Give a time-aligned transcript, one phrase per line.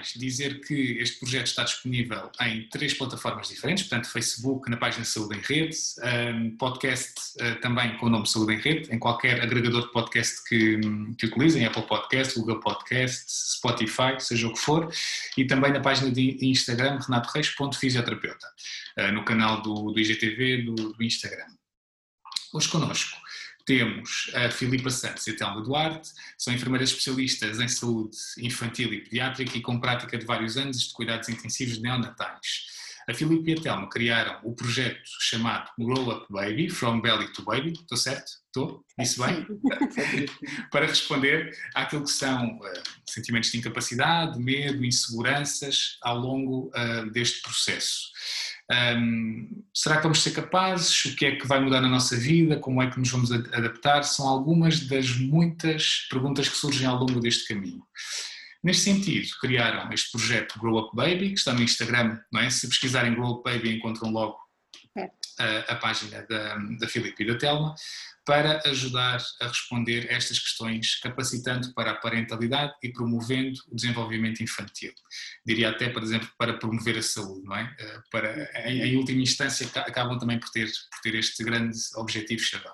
[0.00, 5.04] mais, dizer que este projeto está disponível em três plataformas diferentes, portanto, Facebook, na página
[5.04, 5.76] Saúde em Rede,
[6.34, 10.42] um, podcast uh, também com o nome Saúde em Rede, em qualquer agregador de podcast
[10.48, 10.80] que,
[11.18, 13.24] que utilizem, Apple Podcast, Google Podcast,
[13.56, 14.90] Spotify, seja o que for,
[15.36, 18.46] e também na página de Instagram, renatoreis.fisioterapeuta,
[18.98, 21.46] uh, no canal do, do IGTV do, do Instagram.
[22.52, 23.19] Hoje connosco
[23.70, 29.00] temos a Filipa Santos e a Telma Duarte, são enfermeiras especialistas em saúde infantil e
[29.00, 32.66] pediátrica e com prática de vários anos de cuidados intensivos neonatais.
[33.08, 37.44] A Filipe e a Telma criaram o projeto chamado Grow Up Baby, From Belly to
[37.44, 38.32] Baby, estou certo?
[38.46, 38.84] Estou?
[38.98, 39.46] Disse bem?
[40.72, 47.40] Para responder àquilo que são uh, sentimentos de incapacidade, medo, inseguranças ao longo uh, deste
[47.42, 48.10] processo.
[48.70, 51.04] Um, será que vamos ser capazes?
[51.06, 52.56] O que é que vai mudar na nossa vida?
[52.56, 54.04] Como é que nos vamos adaptar?
[54.04, 57.82] São algumas das muitas perguntas que surgem ao longo deste caminho.
[58.62, 62.50] Neste sentido, criaram este projeto Grow Up Baby, que está no Instagram, não é?
[62.50, 64.36] Se pesquisarem Grow Up Baby encontram logo
[64.96, 65.10] é.
[65.38, 67.74] a, a, página da, da Filipe e da Telma
[68.30, 74.92] para ajudar a responder estas questões, capacitando para a parentalidade e promovendo o desenvolvimento infantil.
[75.44, 77.74] Diria até, por exemplo, para promover a saúde, não é?
[77.76, 82.40] Eh, para, em, em última instância, acabam também por ter, por ter este grande objetivo
[82.40, 82.72] chavão.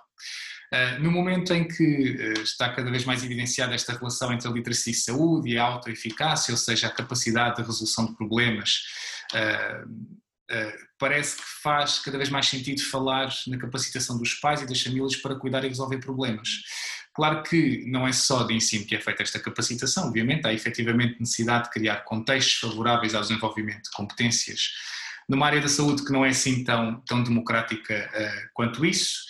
[0.75, 4.51] Uh, no momento em que uh, está cada vez mais evidenciada esta relação entre a
[4.51, 8.83] literacia e saúde e a autoeficácia, ou seja, a capacidade de resolução de problemas,
[10.99, 15.17] parece que faz cada vez mais sentido falar na capacitação dos pais e das famílias
[15.17, 16.49] para cuidar e resolver problemas.
[17.13, 21.19] Claro que não é só de ensino que é feita esta capacitação, obviamente, há efetivamente
[21.19, 24.71] necessidade de criar contextos favoráveis ao desenvolvimento de competências
[25.29, 29.25] numa área da saúde que não é assim tão, tão democrática uh, quanto isso,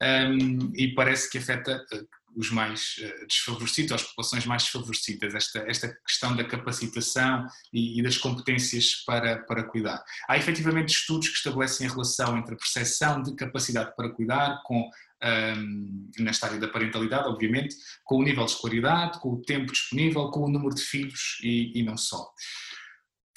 [0.00, 5.34] um, ehm, e parece que afeta uh, os mais eh, desfavorecidos, as populações mais desfavorecidas,
[5.34, 10.00] esta, esta questão da capacitação e, e, das competências para, para cuidar.
[10.28, 14.88] Há efetivamente estudos que estabelecem a relação entre a percepção de capacidade para cuidar com
[15.24, 20.30] um, nesta área da parentalidade, obviamente, com o nível de escolaridade, com o tempo disponível,
[20.30, 22.32] com o número de filhos e, e não só.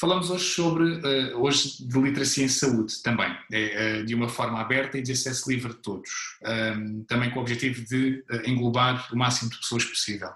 [0.02, 4.60] Falamos hoje sobre, uh, hoje de literacia em saúde também, é, uh, de uma forma
[4.60, 6.10] aberta e de acesso livre de todos,
[6.76, 10.32] um, também com o objetivo de uh, englobar o máximo de pessoas possível.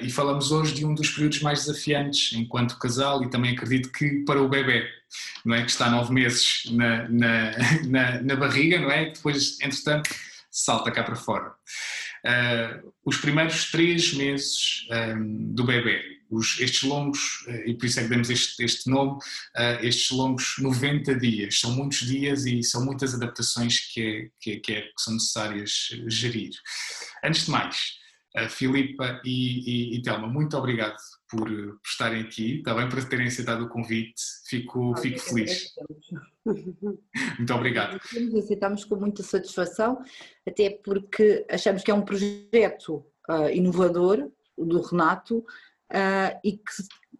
[0.00, 4.24] e falamos hoje de um dos períodos mais desafiantes enquanto casal e também acredito que
[4.24, 4.84] para o bebê,
[5.44, 5.62] não é?
[5.62, 7.52] Que está nove meses na, na,
[7.86, 9.10] na, na barriga, não é?
[9.10, 10.10] Depois, entretanto,
[10.50, 11.54] salta cá para fora.
[13.04, 18.04] os primeiros três meses um, do bebê os, estes longos, eh, e por isso é
[18.04, 21.60] que demos este, este nome, uh, estes longos 90 dias.
[21.60, 25.14] São muitos dias e são muitas adaptações que, é, que, é, que, é, que são
[25.14, 25.70] necessárias
[26.08, 26.52] gerir.
[27.22, 27.76] Antes de mais,
[28.38, 30.96] uh, Filipa e, e, e Telma, muito obrigado
[31.28, 35.72] por, por, estarem aqui, também por terem aceitado o convite, fico, fico feliz.
[37.38, 38.00] Muito obrigado.
[38.38, 40.02] Aceitamos com muita satisfação,
[40.46, 45.44] até porque achamos que é um projeto uh, inovador do Renato,
[45.92, 46.72] uh, e que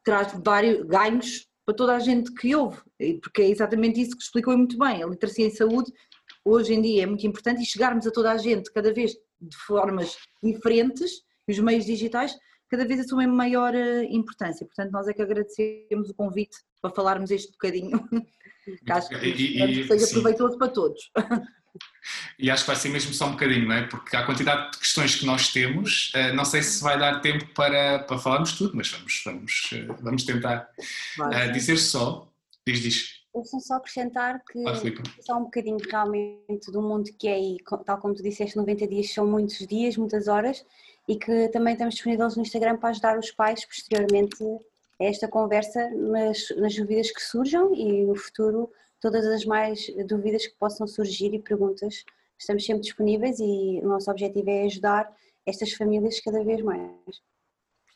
[0.03, 2.79] traz vários ganhos para toda a gente que ouve,
[3.23, 5.03] porque é exatamente isso que explicou muito bem.
[5.03, 5.93] A literacia em saúde
[6.45, 9.57] hoje em dia é muito importante e chegarmos a toda a gente cada vez de
[9.59, 12.37] formas diferentes, os meios digitais
[12.73, 14.65] cada vez assumem maior ah, importância.
[14.65, 18.03] Portanto, nós é que agradecemos o convite para falarmos este bocadinho,
[18.65, 20.15] que acho que, e, e, seja sim.
[20.15, 21.11] proveitoso para todos.
[22.39, 23.87] E acho que vai ser mesmo só um bocadinho, não é?
[23.87, 27.47] Porque a quantidade de questões que nós temos, eh, não sei se vai dar tempo
[27.55, 30.69] para, para falarmos tudo, mas vamos, vamos, eh, vamos tentar
[31.17, 32.29] vai, uh, dizer só.
[32.67, 33.23] Diz, diz.
[33.35, 34.75] Deixa só acrescentar que ah,
[35.21, 37.57] só um bocadinho realmente do mundo que é, e
[37.87, 40.65] tal como tu disseste, 90 dias são muitos dias, muitas horas,
[41.09, 44.37] e que também estamos disponíveis no Instagram para ajudar os pais posteriormente
[45.01, 48.71] a esta conversa nas, nas dúvidas que surjam e no futuro
[49.03, 52.05] todas as mais dúvidas que possam surgir e perguntas.
[52.39, 55.13] Estamos sempre disponíveis e o nosso objetivo é ajudar
[55.45, 56.89] estas famílias cada vez mais.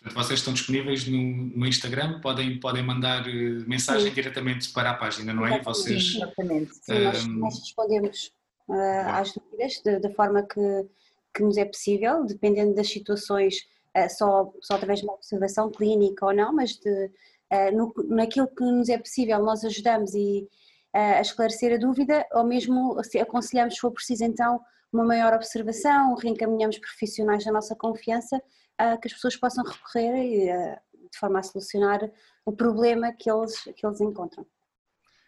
[0.00, 4.14] Portanto, vocês estão disponíveis no, no Instagram, podem, podem mandar eh, mensagem Sim.
[4.14, 5.60] diretamente para a página, não é?
[5.62, 6.74] Vocês, Sim, exatamente.
[6.74, 7.04] Sim, um...
[7.04, 8.32] nós, nós, respondemos
[8.68, 10.86] uh, às dúvidas da forma que,
[11.34, 13.66] que nos é possível, dependendo das situações,
[13.96, 17.10] uh, só, só através de uma observação clínica ou não, mas de,
[17.52, 20.48] uh, no, naquilo que nos é possível nós ajudamos e,
[20.96, 24.60] a esclarecer a dúvida, ou mesmo se aconselhamos, se for preciso, então,
[24.92, 28.40] uma maior observação, reencaminhamos profissionais da nossa confiança
[28.78, 30.78] a que as pessoas possam recorrer
[31.10, 32.00] de forma a solucionar
[32.44, 34.46] o problema que eles, que eles encontram.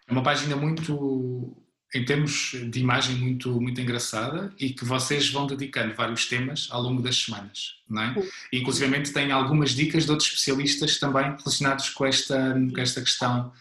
[0.07, 1.55] É uma página muito
[1.95, 6.83] em termos de imagem muito, muito engraçada e que vocês vão dedicando vários temas ao
[6.83, 8.15] longo das semanas, não é?
[8.53, 13.53] E, inclusivamente tem algumas dicas de outros especialistas também relacionados com esta, com esta questão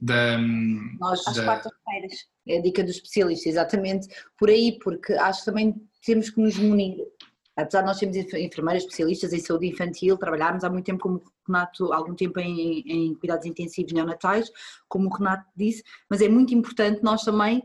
[0.00, 0.38] da...
[0.38, 1.30] Nós, da...
[1.30, 2.26] às quartas-feiras.
[2.48, 4.08] É a dica do especialista, exatamente
[4.38, 6.98] por aí, porque acho que também temos que nos munir
[7.56, 11.22] apesar de nós sermos enfermeiras especialistas em saúde infantil, trabalharmos há muito tempo, como o
[11.46, 14.50] Renato, algum tempo em, em cuidados intensivos neonatais,
[14.88, 17.62] como o Renato disse, mas é muito importante nós também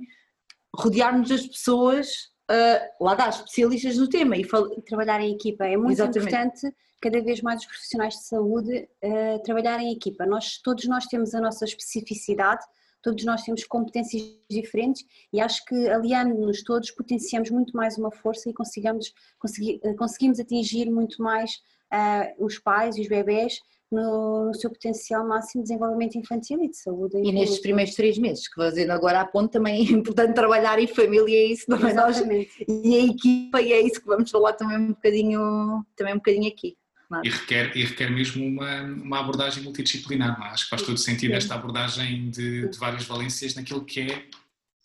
[0.74, 5.65] rodearmos as pessoas, uh, lá dá, especialistas no tema e, e, trabalhar em equipa.
[5.65, 6.36] É muito Exatamente.
[6.36, 10.25] importante cada vez mais os profissionais de saúde uh, trabalhar em equipa.
[10.25, 12.63] Nós, todos nós temos a nossa especificidade,
[13.01, 15.03] todos nós temos competências diferentes
[15.33, 20.39] e acho que aliando-nos todos potenciamos muito mais uma força e conseguimos, consegui, eh, conseguimos
[20.39, 21.56] atingir muito mais
[21.92, 23.59] uh, os pais e os bebés
[23.92, 27.18] no, no, seu potencial máximo de desenvolvimento infantil e de saúde.
[27.18, 30.88] E nestes primeiros três meses, que fazendo agora a ponto, também é importante trabalhar em
[30.88, 31.94] família, é isso, não é?
[31.94, 32.20] Nós,
[32.68, 36.48] e a equipa, e é isso que vamos falar também um bocadinho, também um bocadinho
[36.48, 36.78] aqui.
[37.24, 40.46] E, requer, e requer mesmo uma, uma abordagem multidisciplinar, é?
[40.46, 44.26] acho que faz todo sentido esta abordagem de, de, várias valências naquilo que é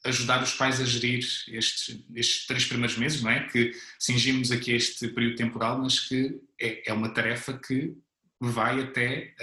[0.04, 3.46] ajudar os pais a gerir estes, estes três primeiros meses, não é?
[3.46, 7.96] Que cingimos aqui este período temporal, mas que é, é uma tarefa que
[8.40, 9.34] vai até,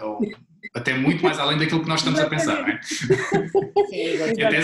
[0.00, 0.30] uh, uh,
[0.74, 2.80] até muito mais além daquilo que nós estamos a pensar, não é?
[2.82, 4.60] Sim, até,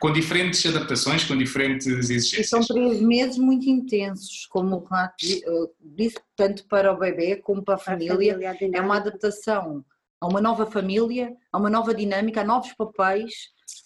[0.00, 2.40] com diferentes adaptações, com diferentes exigências.
[2.40, 7.36] E são três meses muito intensos, como o Renato eh, disse, tanto para o bebê
[7.36, 8.34] como para a família.
[8.34, 9.84] A família é uma adaptação
[10.20, 13.32] a uma nova família, a uma nova dinâmica, a novos papéis.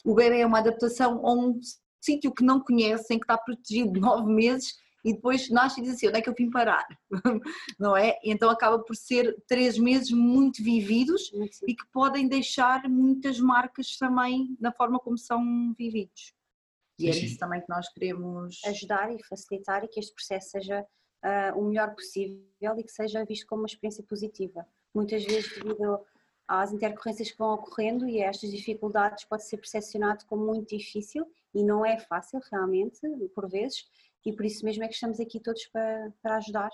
[0.05, 1.59] O bebê é uma adaptação a um
[2.01, 4.75] sítio que não conhecem, que está protegido de nove meses
[5.05, 6.87] e depois nasce e diz assim, onde é que eu vim parar?
[7.79, 8.19] Não é?
[8.25, 11.31] Então acaba por ser três meses muito vividos
[11.67, 16.35] e que podem deixar muitas marcas também na forma como são vividos.
[16.99, 20.85] E é isso também que nós queremos ajudar e facilitar e que este processo seja
[21.25, 22.43] uh, o melhor possível
[22.77, 24.67] e que seja visto como uma experiência positiva.
[24.93, 26.01] Muitas vezes, devido
[26.49, 31.25] às intercorrências que vão ocorrendo e a estas dificuldades, pode ser percepcionado como muito difícil
[31.55, 33.01] e não é fácil realmente,
[33.35, 33.87] por vezes,
[34.25, 36.71] e por isso mesmo é que estamos aqui todos para, para ajudar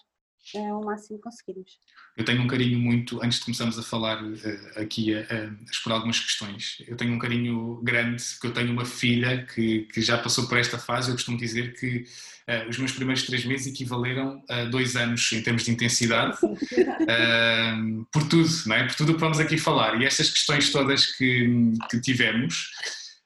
[0.55, 1.73] uh, ao máximo que conseguirmos.
[2.17, 4.37] Eu tenho um carinho muito, antes de começarmos a falar uh,
[4.76, 8.85] aqui a, a, explorar algumas questões, eu tenho um carinho grande, porque eu tenho uma
[8.85, 12.05] filha que, que já passou por esta fase, eu costumo dizer que
[12.49, 16.38] uh, os meus primeiros três meses equivaleram a dois anos em termos de intensidade,
[18.12, 18.87] por tudo, não é?
[18.87, 20.00] por tudo o que vamos aqui falar.
[20.00, 22.70] E estas questões todas que, que tivemos,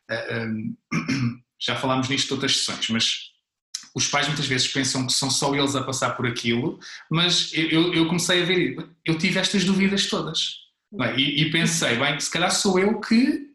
[1.61, 3.27] já falámos nisto todas as sessões, mas
[3.94, 6.79] os pais muitas vezes pensam que são só eles a passar por aquilo,
[7.11, 10.69] mas eu, eu comecei a ver, eu tive estas dúvidas todas.
[11.00, 11.17] É?
[11.17, 13.46] E, e, pensei, bem, se calhar sou eu que,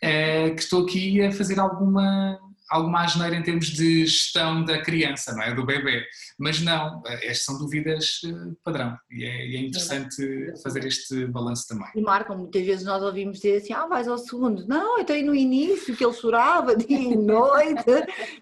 [0.00, 2.38] é, que estou aqui a fazer alguma,
[2.70, 5.54] alguma asneira em termos de gestão da criança, não é?
[5.54, 6.04] Do bebê.
[6.38, 11.88] Mas não, estas são dúvidas eh, padrão e é, é interessante fazer este balanço também.
[11.94, 14.66] E marcam, muitas vezes nós ouvimos dizer assim, ah, vais ao segundo.
[14.66, 17.84] Não, eu tenho no início que ele chorava dia e noite,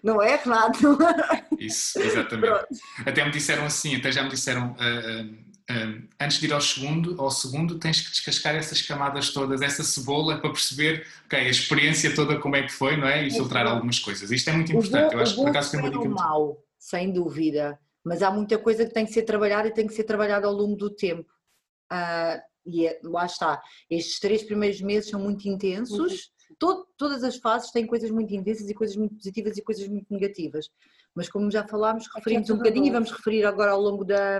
[0.03, 0.97] não é, Renato?
[1.59, 2.47] Isso, exatamente.
[2.47, 2.67] Pronto.
[3.05, 4.73] Até me disseram assim, até já me disseram...
[4.73, 5.46] Uh, uh,
[6.19, 10.39] antes de ir ao segundo, ao segundo, tens que descascar essas camadas todas, essa cebola,
[10.39, 13.27] para perceber okay, a experiência toda como é que foi, não é?
[13.27, 14.31] E filtrar algumas coisas.
[14.31, 15.13] Isto é muito importante.
[15.13, 15.99] Eu acho que por acaso tem uma dica.
[15.99, 16.15] Muito...
[16.15, 19.93] Mal, sem dúvida, mas há muita coisa que tem que ser trabalhada e tem que
[19.93, 21.29] ser trabalhada ao longo do tempo.
[21.91, 23.61] Uh, e é, lá está.
[23.89, 26.13] Estes três primeiros meses são muito intensos.
[26.13, 26.55] Uhum.
[26.57, 30.07] Todo, todas as fases têm coisas muito intensas e coisas muito positivas e coisas muito
[30.09, 30.69] negativas.
[31.13, 32.89] Mas como já falámos, é referimos é um bocadinho bom.
[32.89, 34.39] e vamos referir agora ao longo da,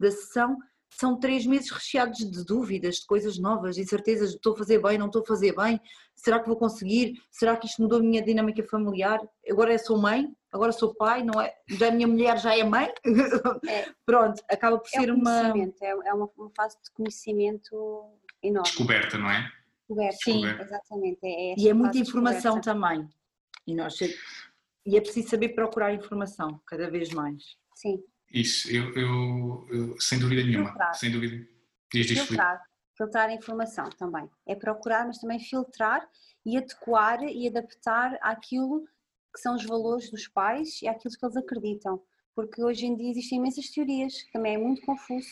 [0.00, 0.56] da sessão,
[0.92, 5.06] são três meses recheados de dúvidas, de coisas novas, incertezas, estou a fazer bem, não
[5.06, 5.80] estou a fazer bem,
[6.16, 10.28] será que vou conseguir, será que isto mudou a minha dinâmica familiar, agora sou mãe,
[10.50, 11.54] agora sou pai, não é?
[11.68, 12.92] Já a minha mulher já é mãe,
[13.68, 15.56] é, pronto, acaba por é ser uma...
[15.56, 18.04] É, é uma, uma fase de conhecimento
[18.42, 18.68] enorme.
[18.68, 19.50] Descoberta, não é?
[19.88, 21.20] Descoberta, sim, exatamente.
[21.22, 23.08] É e é muita informação também,
[23.66, 27.56] e, nós, e é preciso saber procurar informação, cada vez mais.
[27.76, 28.02] Sim.
[28.32, 30.94] Isso, eu, eu, eu sem dúvida nenhuma, filtrar.
[30.94, 31.46] sem dúvida.
[31.92, 32.62] Diz, diz, filtrar,
[32.96, 34.30] filtrar a informação também.
[34.46, 36.08] É procurar, mas também filtrar
[36.46, 38.84] e adequar e adaptar àquilo
[39.32, 42.02] que são os valores dos pais e àquilo que eles acreditam.
[42.34, 45.28] Porque hoje em dia existem imensas teorias, que também é muito confuso,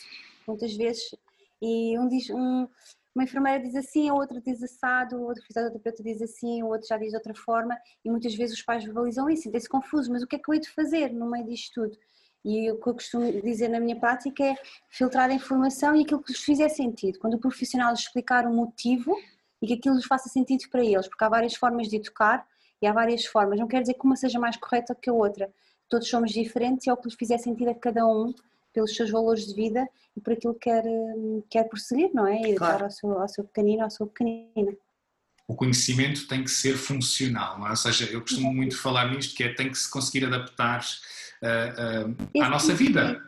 [0.47, 1.15] muitas vezes.
[1.61, 2.67] E um diz, um,
[3.15, 6.87] uma enfermeira diz assim, a outra diz assado, o outro fisioterapeuta diz assim, o outro
[6.87, 10.21] já diz de outra forma, e muitas vezes os pais verbalizam isso, sentem-se confusos, mas
[10.21, 11.97] o que é que eu hei de fazer no meio disto tudo?
[12.43, 14.55] E o que eu costumo dizer na minha prática é
[14.89, 17.19] filtrar a informação e aquilo que lhes fizer sentido.
[17.19, 19.13] Quando o profissional explicar o motivo
[19.61, 22.47] e que aquilo lhes faça sentido para eles, porque há várias formas de educar
[22.81, 25.51] E há várias formas, não quer dizer que uma seja mais correta que a outra.
[25.89, 28.33] Todos somos diferentes e é o que lhes fizer sentido a cada um,
[28.71, 30.83] pelos seus valores de vida e por aquilo que quer,
[31.49, 32.39] quer prosseguir, não é?
[32.39, 32.77] E claro.
[32.77, 34.71] dar ao seu, ao seu pequenino, à sua pequenina
[35.49, 37.71] o conhecimento tem que ser funcional, é?
[37.71, 40.85] ou seja, eu costumo muito falar nisto, que é tem que se conseguir adaptar
[41.41, 43.21] à nossa vida.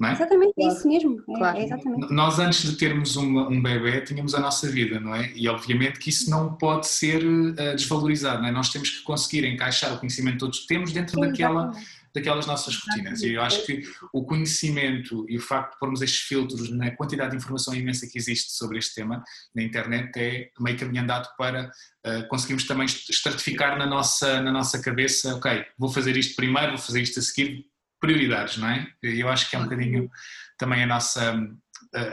[0.00, 0.12] É?
[0.12, 1.20] Exatamente, é isso mesmo.
[1.28, 1.58] É, claro.
[1.58, 2.12] É exatamente.
[2.12, 5.32] Nós, antes de termos uma, um bebê, tínhamos a nossa vida, não é?
[5.34, 8.52] E obviamente que isso não pode ser uh, desvalorizado, não é?
[8.52, 11.72] Nós temos que conseguir encaixar o conhecimento que todos temos dentro Sim, daquela,
[12.18, 13.22] daquelas nossas rotinas.
[13.22, 13.82] E eu acho que
[14.12, 18.18] o conhecimento e o facto de pormos estes filtros na quantidade de informação imensa que
[18.18, 19.22] existe sobre este tema
[19.54, 21.70] na internet é meio caminho andado para
[22.06, 26.78] uh, conseguirmos também estratificar na nossa, na nossa cabeça, ok, vou fazer isto primeiro, vou
[26.78, 27.64] fazer isto a seguir,
[28.00, 28.86] prioridades, não é?
[29.02, 30.10] E eu acho que é um bocadinho
[30.56, 31.36] também a nossa,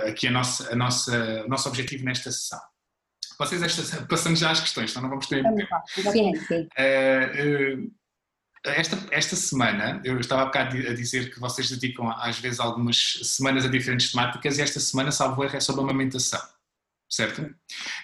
[0.07, 2.59] aqui a nossa, a nossa, o nosso objetivo nesta sessão.
[3.37, 6.11] Vocês, esta, passando já às questões, então não vamos ter muito tempo.
[6.11, 6.67] Sim, sim.
[6.77, 7.91] Uh, uh,
[8.71, 13.19] esta, esta semana, eu estava há bocado a dizer que vocês dedicam às vezes algumas
[13.23, 16.41] semanas a diferentes temáticas e esta semana, salvo erro, é sobre amamentação,
[17.09, 17.53] certo?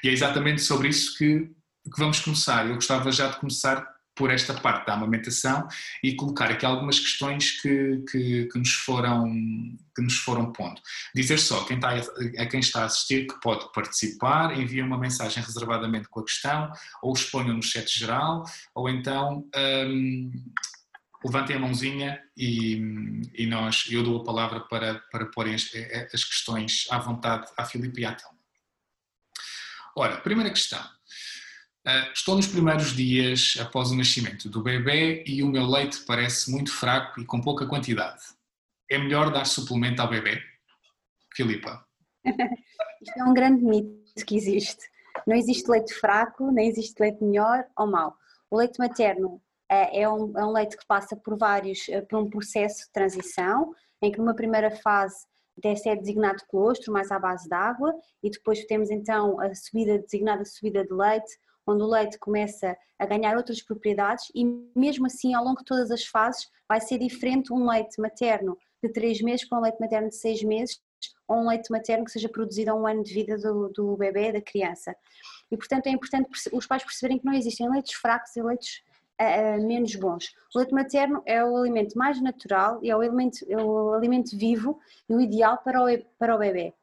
[0.03, 1.39] E é exatamente sobre isso que,
[1.83, 2.67] que vamos começar.
[2.67, 3.90] Eu gostava já de começar
[4.21, 5.67] por esta parte da amamentação
[6.03, 9.25] e colocar aqui algumas questões que, que, que, nos, foram,
[9.95, 10.79] que nos foram pondo.
[11.15, 15.41] Dizer só quem está, a quem está a assistir que pode participar, envia uma mensagem
[15.41, 18.43] reservadamente com a questão, ou exponha no chat geral,
[18.75, 20.31] ou então um,
[21.25, 22.75] levantem a mãozinha e,
[23.33, 25.67] e, nós, eu dou a palavra para, para porem as,
[26.13, 28.37] as questões à vontade à Filipe e à Telma.
[29.95, 31.00] Ora, primeira questão.
[31.87, 36.51] Uh, estou nos primeiros dias após o nascimento do bebê e o meu leite parece
[36.51, 38.21] muito fraco e com pouca quantidade.
[38.87, 40.39] É melhor dar suplemento ao bebê?
[41.33, 41.83] Filipa.
[43.01, 44.91] Isto é um grande mito que existe.
[45.25, 48.15] Não existe leite fraco, nem existe leite melhor ou mau.
[48.51, 52.19] O leite materno uh, é, um, é um, leite que passa por vários, uh, por
[52.19, 53.73] um processo de transição,
[54.03, 55.25] em que numa primeira fase
[55.57, 59.97] deve ser designado colostro, mais à base de água, e depois temos então a subida,
[59.97, 61.31] designada subida de leite,
[61.67, 65.91] onde o leite começa a ganhar outras propriedades e mesmo assim ao longo de todas
[65.91, 70.09] as fases vai ser diferente um leite materno de 3 meses para um leite materno
[70.09, 70.81] de 6 meses
[71.27, 74.31] ou um leite materno que seja produzido a um ano de vida do, do bebê,
[74.31, 74.95] da criança.
[75.49, 78.83] E portanto é importante os pais perceberem que não existem leites fracos e leites
[79.19, 80.33] uh, menos bons.
[80.53, 84.37] O leite materno é o alimento mais natural e é o alimento, é o alimento
[84.37, 85.87] vivo e o ideal para o,
[86.17, 86.73] para o bebê.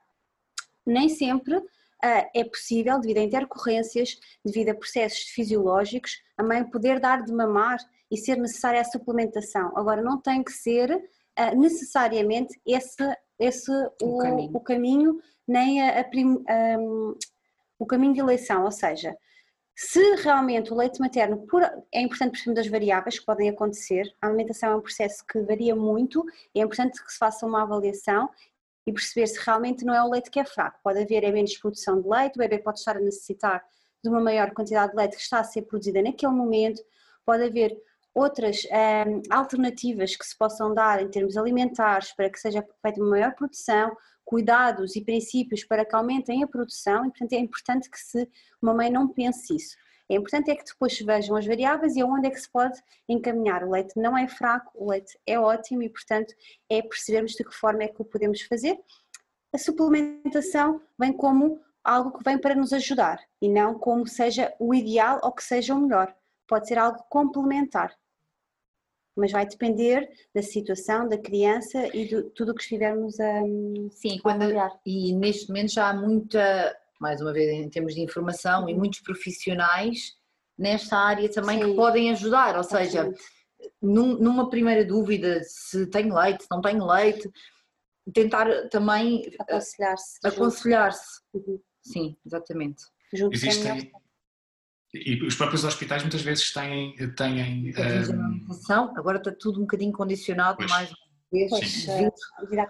[0.86, 1.62] Nem sempre
[2.02, 7.78] é possível, devido a intercorrências, devido a processos fisiológicos, a mãe poder dar de mamar
[8.10, 9.72] e ser necessária a suplementação.
[9.76, 11.02] Agora, não tem que ser
[11.36, 13.70] ah, necessariamente esse, esse
[14.02, 14.50] o, o, caminho.
[14.54, 15.20] o caminho.
[15.46, 16.44] nem a, a prim,
[16.78, 17.14] um,
[17.78, 19.16] o caminho de eleição, ou seja,
[19.76, 21.62] se realmente o leite materno, por,
[21.92, 25.76] é importante perceber das variáveis que podem acontecer, a alimentação é um processo que varia
[25.76, 28.28] muito, é importante que se faça uma avaliação
[28.86, 30.80] e perceber se realmente não é o leite que é fraco.
[30.82, 33.64] Pode haver é menos produção de leite, o bebê pode estar a necessitar
[34.02, 36.82] de uma maior quantidade de leite que está a ser produzida naquele momento,
[37.24, 37.76] pode haver
[38.14, 38.62] outras
[39.06, 43.34] um, alternativas que se possam dar em termos alimentares para que seja feita uma maior
[43.34, 48.28] produção, cuidados e princípios para que aumentem a produção e portanto é importante que se
[48.60, 49.76] uma mãe não pense isso.
[50.10, 52.80] É importante é que depois se vejam as variáveis e aonde é que se pode
[53.08, 53.62] encaminhar.
[53.62, 56.34] O leite não é fraco, o leite é ótimo e, portanto,
[56.70, 58.78] é percebermos de que forma é que o podemos fazer.
[59.52, 64.74] A suplementação vem como algo que vem para nos ajudar e não como seja o
[64.74, 66.14] ideal ou que seja o melhor.
[66.46, 67.94] Pode ser algo complementar,
[69.14, 73.40] mas vai depender da situação da criança e de tudo o que estivermos a
[73.90, 74.44] Sim, quando,
[74.86, 78.68] e neste momento já há muita mais uma vez em termos de informação, uhum.
[78.68, 80.16] e muitos profissionais
[80.58, 81.70] nesta área também Sim.
[81.70, 83.12] que podem ajudar, ou seja,
[83.80, 87.30] num, numa primeira dúvida se tem leite, se não tem leite,
[88.12, 90.18] tentar também eh, aconselhar-se.
[90.24, 91.20] Aconselhar-se.
[91.32, 91.60] Uhum.
[91.82, 92.82] Sim, exatamente.
[93.32, 93.90] Existem,
[94.94, 96.94] e os próprios hospitais muitas vezes têm.
[97.14, 97.72] têm
[98.10, 98.96] um...
[98.96, 100.70] Agora está tudo um bocadinho condicionado pois.
[100.70, 100.98] mais uma
[101.30, 101.86] vez
[102.40, 102.66] devido à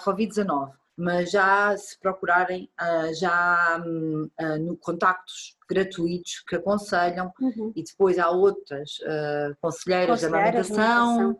[0.00, 0.72] Covid-19.
[0.96, 7.32] À Covid-19 mas já se procurarem, ah, já hum, ah, no contactos gratuitos que aconselham
[7.40, 7.72] uhum.
[7.76, 11.36] e depois há outras uh, conselheiras da amamentação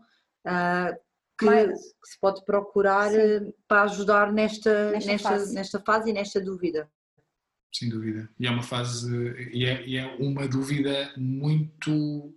[1.39, 3.53] que, que, se pode procurar Sim.
[3.69, 5.55] para ajudar nesta, nesta, nesta, fase.
[5.55, 6.91] nesta fase e nesta dúvida.
[7.73, 8.29] Sem dúvida.
[8.39, 9.15] E é uma fase,
[9.53, 12.35] e é, e é uma dúvida muito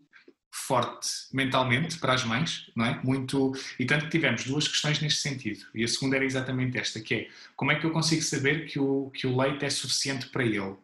[0.51, 2.99] forte mentalmente para as mães, não é?
[3.03, 5.65] Muito e tanto que tivemos duas questões neste sentido.
[5.73, 8.79] E a segunda era exatamente esta, que é como é que eu consigo saber que
[8.79, 10.75] o que o leite é suficiente para ele?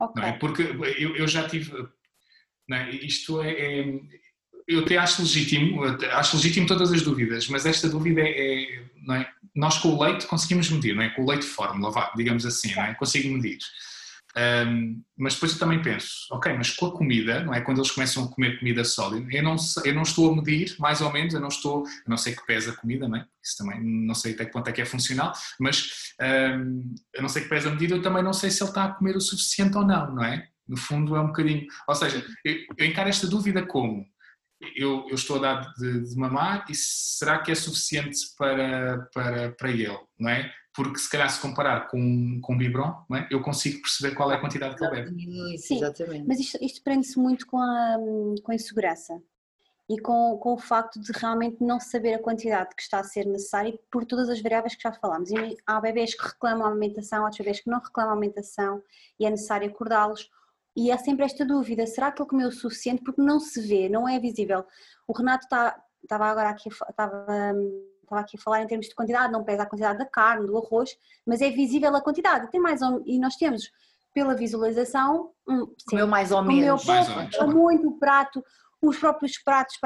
[0.00, 0.22] Okay.
[0.22, 0.32] Não é?
[0.32, 1.88] Porque eu, eu já tive
[2.76, 2.90] é?
[2.90, 4.00] Isto é, é,
[4.66, 5.82] eu até acho legítimo,
[6.12, 9.30] acho legítimo todas as dúvidas, mas esta dúvida é, não é?
[9.54, 11.08] Nós com o leite conseguimos medir, não é?
[11.08, 12.94] Com o leite fórmula, vá, digamos assim, não é?
[12.94, 13.58] Consigo medir.
[14.36, 17.60] Um, mas depois eu também penso, ok, mas com a comida, não é?
[17.60, 21.00] Quando eles começam a comer comida sólida, eu não, eu não estou a medir, mais
[21.00, 23.26] ou menos, eu não estou, eu não sei que pesa a comida, não é?
[23.42, 27.28] Isso também não sei até que ponto é que é funcional, mas um, eu não
[27.28, 29.20] sei que pesa a medida, eu também não sei se ele está a comer o
[29.20, 30.48] suficiente ou não, não é?
[30.68, 34.06] No fundo é um bocadinho, ou seja, eu, eu encaro esta dúvida como
[34.76, 39.52] eu, eu, estou a dar de, de, mamar e será que é suficiente para, para,
[39.52, 40.52] para ele, não é?
[40.74, 43.26] Porque se calhar se comparar com, com o biberon, não é?
[43.30, 45.58] eu consigo perceber qual é a quantidade que ele bebe.
[45.58, 46.24] Sim, exatamente.
[46.26, 47.96] Mas isto, isto prende-se muito com a,
[48.42, 49.20] com a insegurança
[49.88, 53.26] e com, com o facto de realmente não saber a quantidade que está a ser
[53.26, 55.30] necessária por todas as variáveis que já falámos.
[55.30, 58.82] E há bebês que reclamam a alimentação, há outros bebês que não reclamam a alimentação
[59.18, 60.30] e é necessário acordá-los
[60.78, 63.02] e há sempre esta dúvida: será que ele comeu o suficiente?
[63.02, 64.64] Porque não se vê, não é visível.
[65.08, 67.26] O Renato está, estava agora aqui, estava,
[68.08, 70.56] estava aqui a falar em termos de quantidade, não pesa a quantidade da carne, do
[70.56, 70.96] arroz,
[71.26, 72.50] mas é visível a quantidade.
[72.50, 73.70] Tem mais e nós temos
[74.12, 78.44] pela visualização, um, comeu mais ou menos, pouco, mais ou muito o prato.
[78.80, 79.76] Os próprios pratos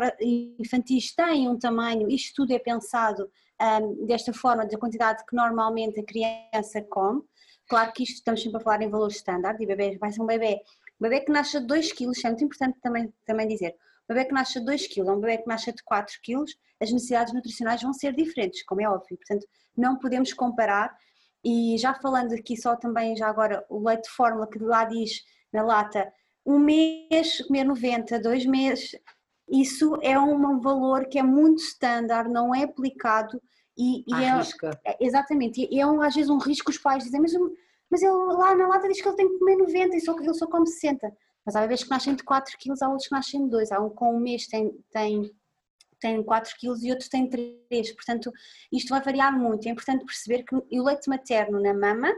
[0.58, 3.28] infantis têm um tamanho, isto tudo é pensado
[3.60, 7.22] um, desta forma, da quantidade que normalmente a criança come.
[7.68, 10.26] Claro que isto estamos sempre a falar em valores standard e bebê vai ser um
[10.26, 10.60] bebê
[11.00, 13.74] um bebê que nasce de 2 kg, é muito importante também, também dizer,
[14.08, 16.44] um bebê que nasce de 2 kg, um bebê que nasce de 4 kg,
[16.80, 20.94] as necessidades nutricionais vão ser diferentes, como é óbvio, portanto não podemos comparar.
[21.44, 25.22] E já falando aqui só também já agora o leite de fórmula que lá diz
[25.52, 26.12] na lata
[26.44, 28.96] um mês comer 90, dois meses,
[29.48, 33.40] isso é um valor que é muito standard, não é aplicado
[33.76, 37.20] e, e é, é, exatamente, e é um, às vezes um risco os pais dizem,
[37.20, 37.32] mas
[37.92, 40.32] mas ele lá na lata diz que ele tem que comer 90 e só, ele
[40.32, 41.14] só come 60.
[41.44, 43.72] Mas há bebês que nascem de 4 kg, há outros que nascem de 2.
[43.72, 45.30] Há um com um mês tem, tem,
[46.00, 47.92] tem 4 kg e outros têm 3.
[47.94, 48.32] Portanto,
[48.72, 49.66] isto vai variar muito.
[49.66, 52.12] É importante perceber que o leite materno na mama,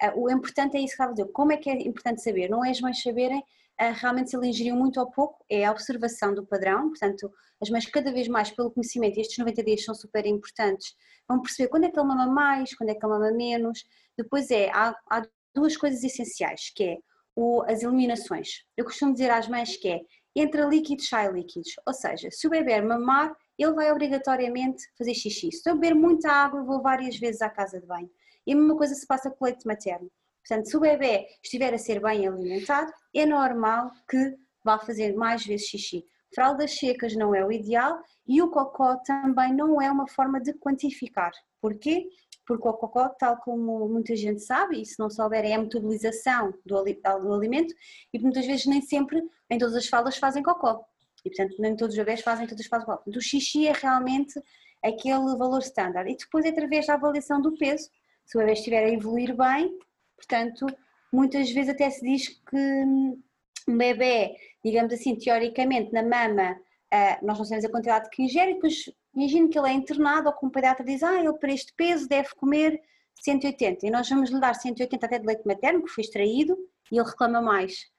[0.00, 1.32] eh, o importante é isso que estava a dizer.
[1.32, 2.48] Como é que é importante saber?
[2.48, 3.42] Não é as mães saberem
[3.80, 6.88] eh, realmente se ele ingeriu muito ou pouco, é a observação do padrão.
[6.88, 10.94] Portanto, as mães cada vez mais pelo conhecimento, estes 90 dias são super importantes,
[11.28, 13.84] vão perceber quando é que ele mama mais, quando é que ele mama menos,
[14.16, 15.22] depois é, há, há
[15.54, 16.98] duas coisas essenciais, que é
[17.38, 18.64] o, as eliminações.
[18.76, 20.00] Eu costumo dizer às mães que é
[20.34, 25.52] entre líquidos sai líquidos, ou seja, se o bebê mamar, ele vai obrigatoriamente fazer xixi.
[25.52, 28.10] Se eu beber muita água, vou várias vezes à casa de banho.
[28.44, 30.10] E a mesma coisa se passa com o leite materno.
[30.44, 35.44] Portanto, se o bebê estiver a ser bem alimentado, é normal que vá fazer mais
[35.46, 36.04] vezes xixi.
[36.34, 40.52] Fraldas secas não é o ideal e o cocó também não é uma forma de
[40.54, 41.30] quantificar.
[41.60, 42.08] Porquê?
[42.48, 46.54] Porque o cocó, tal como muita gente sabe, e se não souber, é a metabolização
[46.64, 47.74] do, do alimento,
[48.10, 50.82] e muitas vezes nem sempre, em todas as falas, fazem cocó.
[51.22, 53.02] E portanto, nem todos os bebés fazem todas as falas cocó.
[53.06, 54.42] Do xixi é realmente
[54.82, 56.10] aquele valor standard.
[56.10, 57.90] E depois, através da avaliação do peso,
[58.24, 59.78] se o bebê estiver a evoluir bem,
[60.16, 60.66] portanto,
[61.12, 64.34] muitas vezes até se diz que um bebê,
[64.64, 66.58] digamos assim, teoricamente, na mama,
[66.90, 70.28] ah, nós não sabemos a quantidade que ingere, e depois Imagino que ele é internado
[70.28, 72.80] ou que um pediatra diz, ah, ele para este peso deve comer
[73.22, 76.56] 180 e nós vamos lhe dar 180 até de leite materno que foi extraído
[76.90, 77.90] e ele reclama mais.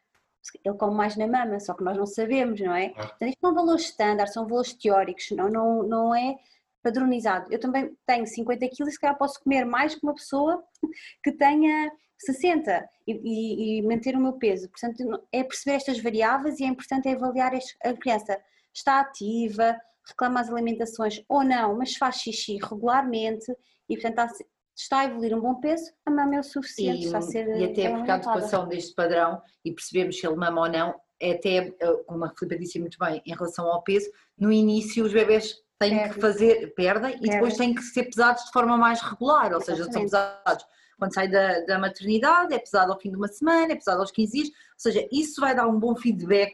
[0.63, 2.89] Ele come mais na mama, só que nós não sabemos, não é?
[2.89, 6.37] Portanto, isto são valores standard, são valores teóricos, não, não, não é
[6.81, 7.51] padronizado.
[7.51, 10.63] Eu também tenho 50 quilos e se calhar posso comer mais que uma pessoa
[11.23, 14.69] que tenha 60 e, e, e, manter o meu peso.
[14.69, 17.51] Portanto, é perceber estas variáveis e é importante avaliar
[17.83, 18.39] a criança
[18.73, 19.77] está ativa,
[20.09, 23.51] reclama as alimentações ou não, mas faz xixi regularmente
[23.87, 24.33] e, portanto,
[24.75, 27.01] está a evoluir um bom peso, a mama é o suficiente.
[27.01, 30.35] E, está a ser e até porque a adequação deste padrão e percebemos se ele
[30.35, 33.83] mama ou não, é até, eh, como a Filipe disse muito bem, em relação ao
[33.83, 36.13] peso, no início os bebés têm Perde.
[36.13, 37.27] que fazer, perdem Perde.
[37.27, 40.65] e depois têm que ser pesados de forma mais regular, ou seja, são pesados
[40.97, 44.11] quando sai da, da maternidade, é pesado ao fim de uma semana, é pesado aos
[44.11, 46.53] 15 dias, ou seja, isso vai dar um bom feedback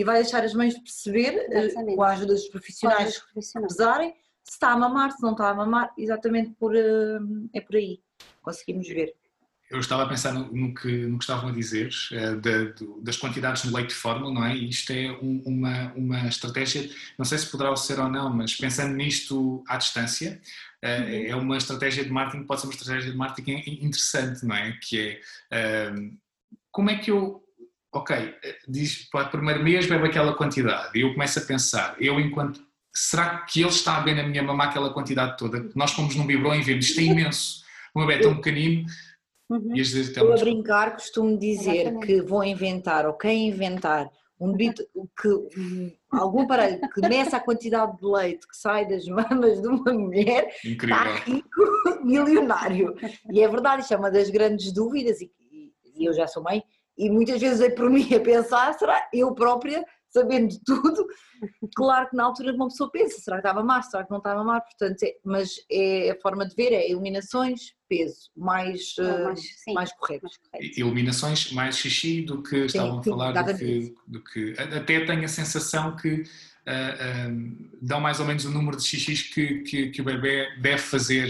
[0.00, 1.96] e vai deixar as mães de perceber, eh, exatamente.
[1.96, 3.76] com a ajuda dos profissionais, profissionais.
[3.76, 7.18] pesarem, se está a mamar, se não está a mamar, exatamente por, eh,
[7.52, 8.00] é por aí,
[8.40, 9.14] conseguimos ver.
[9.70, 11.92] Eu estava a pensar no, no, que, no que, estavam a dizer,
[12.40, 14.56] da, do, das quantidades no leite de fórmula, não é?
[14.56, 18.56] E isto é um, uma, uma estratégia, não sei se poderá ser ou não, mas
[18.56, 20.40] pensando nisto à distância,
[20.82, 24.76] uh, é uma estratégia de marketing, pode ser uma estratégia de marketing interessante, não é?
[24.82, 25.20] Que
[25.52, 25.92] é,
[26.72, 27.44] como é que eu
[27.92, 28.34] ok,
[28.68, 32.60] diz para o primeiro mês bebe aquela quantidade, e eu começo a pensar, eu enquanto,
[32.92, 35.68] será que ele está a beber na minha mamá aquela quantidade toda?
[35.74, 37.62] Nós fomos num biberon e vemos, isto é imenso,
[37.94, 38.86] um bebê tão pequenino,
[39.50, 39.74] Uhum.
[39.74, 42.06] Eu a brincar costumo dizer Exatamente.
[42.06, 44.86] que vou inventar, ou quem inventar, um debito
[45.20, 49.66] que um, algum aparelho que meça a quantidade de leite que sai das mamas de
[49.66, 50.96] uma mulher Incrível.
[50.96, 51.60] está rico,
[52.04, 52.94] milionário.
[53.28, 55.32] E é verdade, isto é uma das grandes dúvidas, e,
[55.96, 56.62] e eu já sou mãe,
[57.00, 61.06] e muitas vezes é por mim a pensar, será eu própria, sabendo de tudo,
[61.74, 64.44] claro que na altura uma pessoa pensa, será que estava má, será que não estava
[64.44, 69.24] má, portanto, é, mas é a forma de ver, é eliminações, peso, mais, Não, uh,
[69.24, 70.24] mais, sim, mais correto.
[70.24, 70.80] mais correto.
[70.80, 75.24] Eliminações mais xixi do que estavam a sim, falar, do que, do que- Até tenho
[75.24, 76.22] a sensação que
[76.66, 77.28] ah,
[77.80, 81.28] dão mais ou menos o número de xixis que, que, que o bebê deve fazer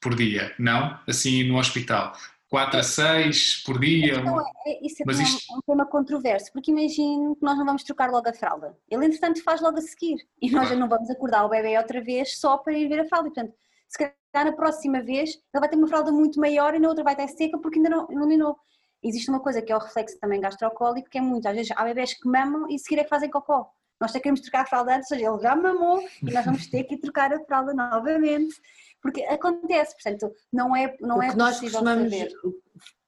[0.00, 0.98] por dia, não?
[1.08, 2.12] Assim no hospital.
[2.56, 4.14] 4 a 6 por dia.
[4.18, 7.66] Então, é- isso é Mas um, isto- um tema controverso, porque imagino que nós não
[7.66, 8.74] vamos trocar logo a fralda.
[8.90, 10.16] Ele, entretanto, faz logo a seguir.
[10.40, 13.04] E nós já não vamos acordar o bebê outra vez só para ir ver a
[13.06, 13.28] fralda.
[13.30, 13.52] Portanto,
[13.86, 17.04] se calhar na próxima vez ele vai ter uma fralda muito maior e na outra
[17.04, 18.56] vai estar seca porque ainda não, ninou.
[19.02, 21.84] Existe uma coisa que é o reflexo também gastrocólico, que é muito, às vezes há
[21.84, 23.70] bebés que mamam e seguir é que fazem cocó.
[24.00, 26.66] Nós até queremos trocar a fralda antes, ou seja, ele já mamou e nós vamos
[26.66, 28.54] ter que trocar a fralda novamente.
[29.06, 32.32] Porque acontece, portanto, não é, não o é que nós costumamos saber.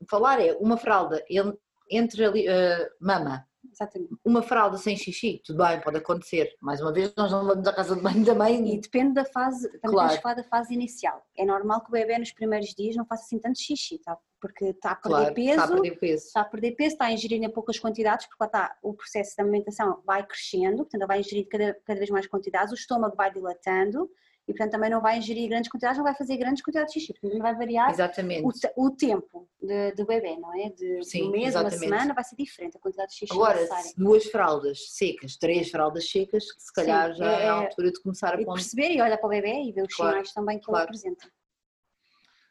[0.09, 1.57] falar é uma fralda en-
[1.91, 4.15] entre ali, uh, mama, Exatamente.
[4.25, 6.55] uma fralda sem xixi, tudo bem, pode acontecer.
[6.61, 8.75] Mais uma vez, nós não vamos à casa de banho da mãe.
[8.75, 10.09] E depende da fase, também Claro.
[10.09, 11.23] temos falar da fase inicial.
[11.37, 14.17] É normal que o bebê nos primeiros dias não faça assim tanto xixi, tá?
[14.41, 16.25] porque está a perder claro, peso, está a perder peso.
[16.27, 19.35] está a perder peso, está a ingerir em poucas quantidades, porque lá está, o processo
[19.35, 23.33] de alimentação vai crescendo, portanto vai ingerir cada, cada vez mais quantidades, o estômago vai
[23.33, 24.09] dilatando
[24.49, 27.13] e portanto também não vai ingerir grandes quantidades, não vai fazer grandes quantidades de xixi,
[27.13, 28.43] portanto também vai variar Exatamente.
[28.77, 30.71] o, o tempo de- do bebê, não é?
[30.71, 31.79] De, Sim, um mês, uma exatamente.
[31.79, 33.93] semana, vai ser diferente a quantidade de xixi Agora, necessária.
[33.97, 38.35] duas fraldas secas, três fraldas secas, se calhar já é, é- a altura de começar
[38.35, 40.65] a E perceber e olhar para o bebê e ver os Claro, sinais também que
[40.65, 40.81] claro.
[40.81, 41.29] ele apresenta.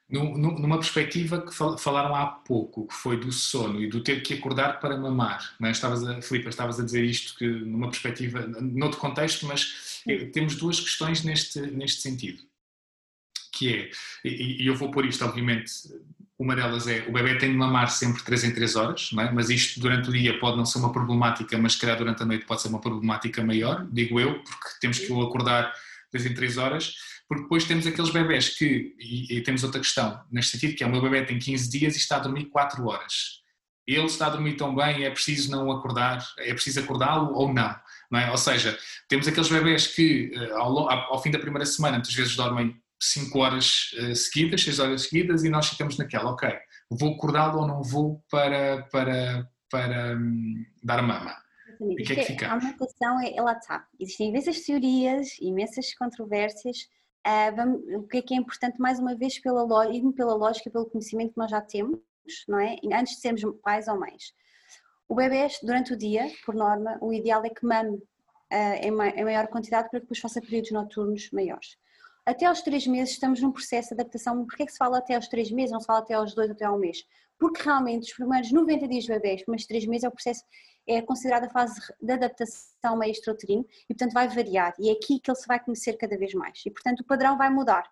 [0.10, 4.02] Num- num- Numa perspectiva que fal- falaram há pouco, que foi do sono e do
[4.02, 5.54] ter que acordar para mamar.
[5.60, 5.72] Não é?
[5.72, 9.97] estavas a, Filipe, estavas a dizer isto que numa perspectiva, noutro contexto, mas
[10.32, 12.42] temos duas questões neste, neste sentido.
[13.54, 13.92] Que é,
[14.24, 15.72] e, e eu vou pôr isto, obviamente,
[16.40, 19.32] uma delas é o bebê tem de mamar sempre 3 em 3 horas, é?
[19.32, 22.26] mas isto durante o dia pode não ser uma problemática, mas se calhar durante a
[22.26, 25.74] noite pode ser uma problemática maior, digo eu, porque temos que o acordar
[26.12, 26.94] 3 em 3 horas,
[27.28, 30.88] porque depois temos aqueles bebés que, e, e temos outra questão neste sentido, que é
[30.88, 33.42] o meu bebê tem 15 dias e está a dormir 4 horas.
[33.88, 37.76] Ele está a dormir tão bem, é preciso não acordar, é preciso acordá-lo ou não
[38.16, 38.32] é?
[38.32, 38.78] Ou seja,
[39.10, 43.40] temos aqueles bebés que eh, ao, ao fim da primeira semana muitas vezes dormem 5
[43.40, 46.50] horas eh, seguidas, 6 horas seguidas e nós ficamos naquela, ok,
[46.90, 51.36] vou acordá-lo ou não vou para, para, para hum, dar mama.
[51.80, 52.02] Exatamente.
[52.02, 52.52] E que é que Isto ficamos?
[52.54, 53.88] A alimentação é, lá está.
[54.00, 56.78] Existem imensas teorias, imensas controvérsias.
[57.24, 59.68] Ah, vamos- o que é que é importante, mais uma vez, pela,
[60.16, 62.00] pela lógica, pelo conhecimento que nós já temos,
[62.48, 62.78] não é?
[62.94, 64.34] Antes de sermos pais ou mães.
[65.08, 68.02] O bebê, durante o dia, por norma, o ideal é que mame
[68.82, 71.78] em, ma- em maior quantidade para que depois faça períodos noturnos maiores.
[72.26, 74.46] Até aos três meses estamos num processo de adaptação.
[74.46, 76.50] Porquê é que se fala até aos três meses, não se fala até aos dois,
[76.52, 77.06] até ao mês?
[77.40, 80.44] Porque realmente os primeiros 90 dias de bebê, os primeiros três meses é o processo
[80.90, 84.74] é considerada a fase de adaptação meio extrauterino e, portanto, vai variar.
[84.80, 86.62] E é aqui que ele se vai conhecer cada vez mais.
[86.66, 87.84] E, portanto, o padrão vai mudar.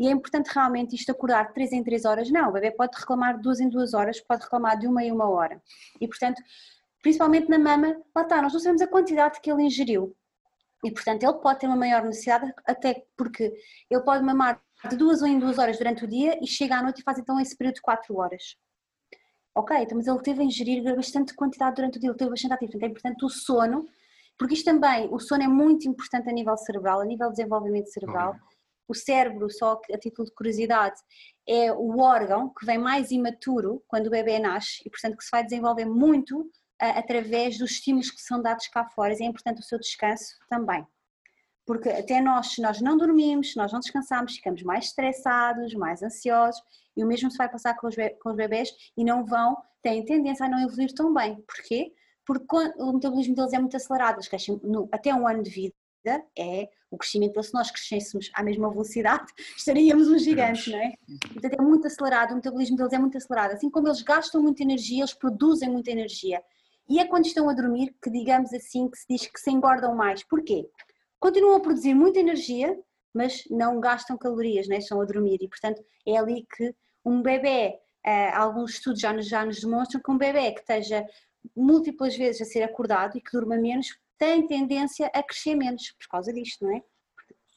[0.00, 2.30] E é importante realmente isto acordar de 3 em 3 horas.
[2.30, 5.12] Não, o bebê pode reclamar de 2 em 2 horas, pode reclamar de uma em
[5.12, 5.62] uma hora.
[6.00, 6.42] E, portanto,
[7.02, 10.16] principalmente na mama, lá está, nós não sabemos a quantidade que ele ingeriu.
[10.82, 13.52] E, portanto, ele pode ter uma maior necessidade, até porque
[13.90, 14.58] ele pode mamar
[14.88, 17.18] de duas ou em duas horas durante o dia e chega à noite e faz
[17.18, 18.56] então esse período de 4 horas.
[19.54, 22.54] Ok, então, mas ele teve a ingerir bastante quantidade durante o dia, ele teve bastante
[22.54, 22.72] ativo.
[22.72, 23.86] Portanto, é importante o sono,
[24.38, 27.90] porque isto também, o sono é muito importante a nível cerebral, a nível de desenvolvimento
[27.90, 28.34] cerebral.
[28.90, 31.00] O cérebro, só a título de curiosidade,
[31.48, 35.30] é o órgão que vem mais imaturo quando o bebê nasce e, portanto, que se
[35.30, 36.50] vai desenvolver muito
[36.80, 39.14] ah, através dos estímulos que são dados cá fora.
[39.14, 40.84] E é importante o seu descanso também.
[41.64, 46.02] Porque até nós, se nós não dormimos, se nós não descansamos, ficamos mais estressados, mais
[46.02, 46.60] ansiosos,
[46.96, 48.36] e o mesmo se vai passar com os, be- com os
[48.96, 51.36] e não vão, têm tendência a não evoluir tão bem.
[51.46, 51.94] Porquê?
[52.26, 52.44] Porque
[52.78, 55.74] o metabolismo deles é muito acelerado, eles crescem no- até um ano de vida,
[56.08, 60.94] é o crescimento se nós crescêssemos à mesma velocidade, estaríamos uns gigantes, não é?
[61.32, 63.52] Portanto, é muito acelerado, o metabolismo deles é muito acelerado.
[63.52, 66.42] Assim como eles gastam muita energia, eles produzem muita energia.
[66.88, 69.94] E é quando estão a dormir que, digamos assim, que se diz que se engordam
[69.94, 70.24] mais.
[70.24, 70.68] Porquê?
[71.20, 72.76] Continuam a produzir muita energia,
[73.14, 74.78] mas não gastam calorias, né?
[74.78, 75.38] estão a dormir.
[75.40, 80.00] E, portanto, é ali que um bebê, eh, alguns estudos já nos, já nos demonstram
[80.02, 81.06] que um bebê que esteja
[81.56, 83.88] múltiplas vezes a ser acordado e que durma menos,
[84.20, 86.82] tem tendência a crescer menos por causa disto, não é?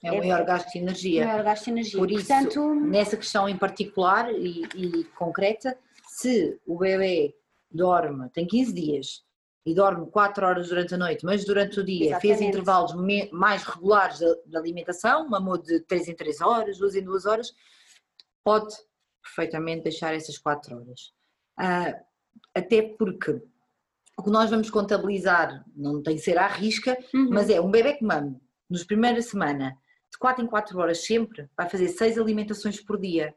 [0.01, 1.25] É o É- maior gasto de energia.
[1.25, 1.99] Maior gasto de energia.
[1.99, 7.35] Por isso, Portanto, nessa questão em particular e, e concreta, se o bebê
[7.69, 9.25] dorme, tem 15 dias,
[9.65, 12.21] e dorme 4 horas durante a noite, mas durante o dia Exatamente.
[12.21, 12.93] fez intervalos
[13.31, 17.53] mais regulares de, alimentação, mamou de 3 em 3 horas, 2 em 2 horas,
[18.43, 18.73] pode
[19.21, 21.13] perfeitamente deixar essas 4 horas.
[21.59, 22.03] Uh,
[22.53, 23.41] até porque
[24.17, 27.29] o que nós vamos contabilizar não tem que ser à risca, uhum.
[27.31, 29.75] mas é um bebê que mama nos primeira semana
[30.11, 33.35] de 4 em 4 horas sempre, vai fazer 6 alimentações por dia,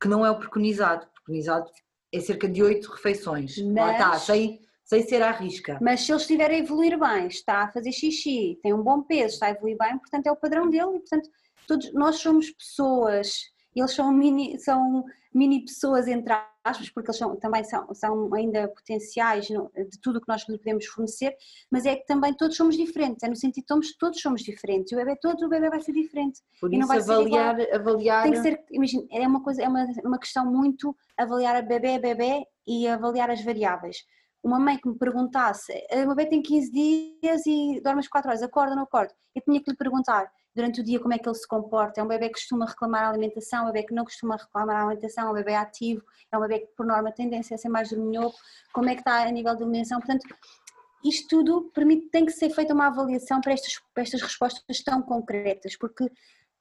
[0.00, 1.06] que não é o preconizado.
[1.06, 1.70] O preconizado
[2.12, 3.56] é cerca de 8 refeições.
[3.58, 3.74] Mas...
[3.74, 5.78] Lá está, sem, sem ser à risca.
[5.80, 9.34] Mas se ele estiver a evoluir bem, está a fazer xixi, tem um bom peso,
[9.34, 11.30] está a evoluir bem, portanto é o padrão dele e portanto
[11.66, 16.32] todos nós somos pessoas eles são mini, são mini pessoas entre
[16.64, 20.58] aspas, porque eles são, também são, são ainda potenciais de tudo o que nós lhe
[20.58, 21.34] podemos fornecer,
[21.70, 24.96] mas é que também todos somos diferentes, é no sentido que todos somos diferentes, o
[24.96, 26.40] bebê todo, o bebê vai ser diferente.
[26.60, 28.22] Por isso avaliar, avaliar...
[28.24, 31.96] Tem que ser, imagina, é uma coisa, é uma, uma questão muito avaliar a bebê
[31.96, 33.96] a bebê e avaliar as variáveis.
[34.42, 35.72] Uma mãe que me perguntasse,
[36.04, 39.14] o bebê tem 15 dias e dorme às 4 horas, acorda ou não acorda?
[39.34, 42.00] Eu tinha que lhe perguntar, durante o dia como é que ele se comporta.
[42.00, 44.76] É um bebê que costuma reclamar a alimentação, é um bebê que não costuma reclamar
[44.76, 47.68] a alimentação, é um bebê ativo, é um bebê que por norma tendência a ser
[47.68, 48.36] mais dorminhoco,
[48.72, 49.98] como é que está a nível de alimentação.
[49.98, 50.26] Portanto,
[51.04, 55.02] isto tudo permite, tem que ser feita uma avaliação para estas, para estas respostas tão
[55.02, 56.10] concretas, porque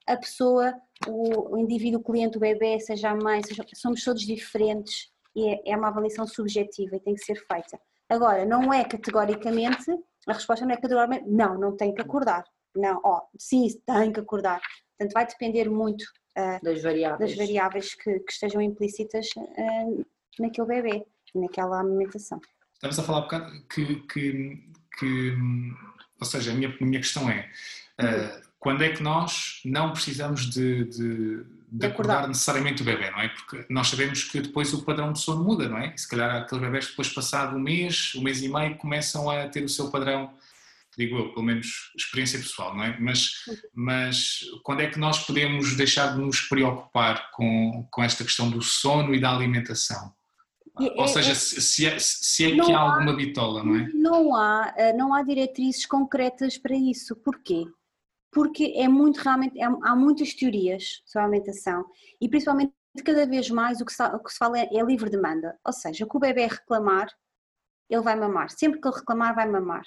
[0.07, 0.73] a pessoa,
[1.07, 5.47] o, o indivíduo, o cliente, o bebê, seja a mãe, seja, somos todos diferentes e
[5.47, 7.79] é, é uma avaliação subjetiva e tem que ser feita.
[8.09, 9.91] Agora, não é categoricamente,
[10.27, 12.43] a resposta não é categoricamente, não, não tem que acordar
[12.75, 14.61] não, ó, sim, tem que acordar.
[14.97, 16.03] Portanto, vai depender muito
[16.37, 20.05] uh, das variáveis, das variáveis que, que estejam implícitas uh,
[20.39, 21.05] naquele bebê,
[21.35, 22.39] naquela alimentação.
[22.73, 24.63] Estamos a falar um bocado que, que,
[24.97, 25.37] que
[26.19, 27.49] ou seja, a minha, a minha questão é
[27.99, 33.19] uh, quando é que nós não precisamos de, de, de acordar necessariamente o bebê, não
[33.19, 33.29] é?
[33.29, 35.95] Porque nós sabemos que depois o padrão de sono muda, não é?
[35.95, 39.47] E se calhar aqueles bebés depois passado um mês, um mês e meio começam a
[39.47, 40.31] ter o seu padrão
[40.97, 42.97] digo eu, pelo menos experiência pessoal, não é?
[42.99, 43.31] Mas,
[43.73, 48.61] mas quando é que nós podemos deixar de nos preocupar com, com esta questão do
[48.61, 50.13] sono e da alimentação?
[50.75, 53.89] Ou é, seja, é, se, é, se é que há, há alguma bitola, não é?
[53.93, 57.15] Não há, eh, não há diretrizes concretas para isso.
[57.17, 57.65] Porquê?
[58.31, 61.85] Porque é muito realmente, é, há muitas teorias sobre a alimentação
[62.19, 62.73] e principalmente
[63.05, 65.57] cada vez mais o que se, o que se fala é, é livre demanda.
[65.65, 67.09] Ou seja, que o bebê reclamar,
[67.89, 68.49] ele vai mamar.
[68.49, 69.83] Sempre que ele reclamar, vai mamar.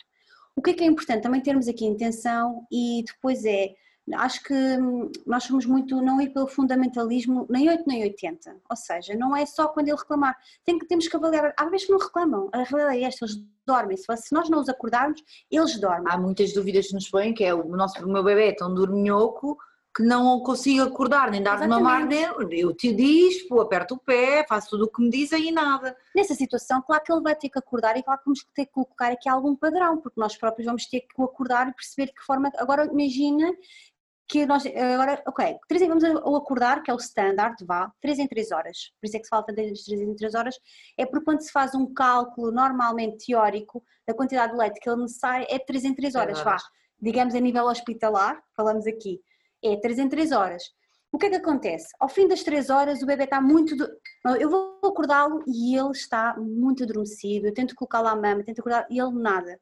[0.57, 1.23] O que é que é importante?
[1.23, 3.75] Também termos aqui intenção e depois é,
[4.15, 8.77] acho que hum, nós somos muito, não ir pelo fundamentalismo nem 8 nem 80, ou
[8.77, 11.93] seja, não é só quando ele reclamar, Tem que, temos que avaliar, há vezes que
[11.93, 13.37] não reclamam, a realidade é esta, eles
[13.67, 16.13] dormem, se nós não os acordarmos, eles dormem.
[16.13, 18.75] Há muitas dúvidas que nos põem, que é o nosso o meu bebê é tão
[18.75, 19.59] dorminhoco
[19.95, 24.45] que não consigo acordar nem dar de mamar nele, eu te dispo, aperto o pé,
[24.49, 25.97] faço tudo o que me dizem e nada.
[26.15, 28.73] Nessa situação, claro que ele vai ter que acordar e claro que vamos ter que
[28.73, 32.23] colocar aqui algum padrão, porque nós próprios vamos ter que acordar e perceber de que
[32.23, 32.51] forma.
[32.57, 33.53] Agora imagina
[34.27, 38.27] que nós, agora, ok, três, vamos ao acordar, que é o standard, vá, 3 em
[38.27, 40.59] 3 horas, por isso é que se falta das 3 em 3 horas,
[40.99, 45.03] é porque quando se faz um cálculo normalmente teórico da quantidade de leite que ele
[45.03, 46.57] necessário, é 3 em 3 horas, vá,
[47.01, 49.21] digamos a nível hospitalar, falamos aqui,
[49.65, 50.63] é 3 em 3 horas.
[51.13, 51.87] O que é que acontece?
[52.01, 53.77] Ao fim das 3 horas o bebê está muito.
[53.77, 53.89] Do...
[54.41, 57.47] Eu vou acordá-lo e ele está muito adormecido.
[57.47, 59.61] Eu tento colocá-lo à mama, tento acordar e ele nada.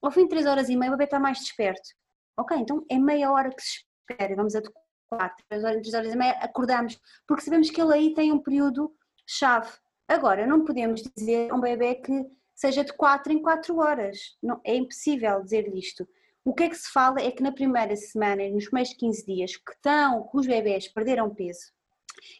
[0.00, 1.88] Ao fim de 3 horas e meia o bebê está mais desperto.
[2.36, 4.36] Ok, então é meia hora que se espera.
[4.36, 6.98] Vamos adequar 3 horas, 3 horas e meia, acordamos.
[7.26, 8.94] Porque sabemos que ele aí tem um período
[9.26, 9.72] chave.
[10.06, 14.36] Agora, não podemos dizer a um bebê que seja de 4 em 4 horas.
[14.42, 16.06] Não, é impossível dizer isto.
[16.44, 19.56] O que é que se fala é que na primeira semana, nos primeiros 15 dias,
[19.56, 21.72] que estão, que os bebés perderam peso,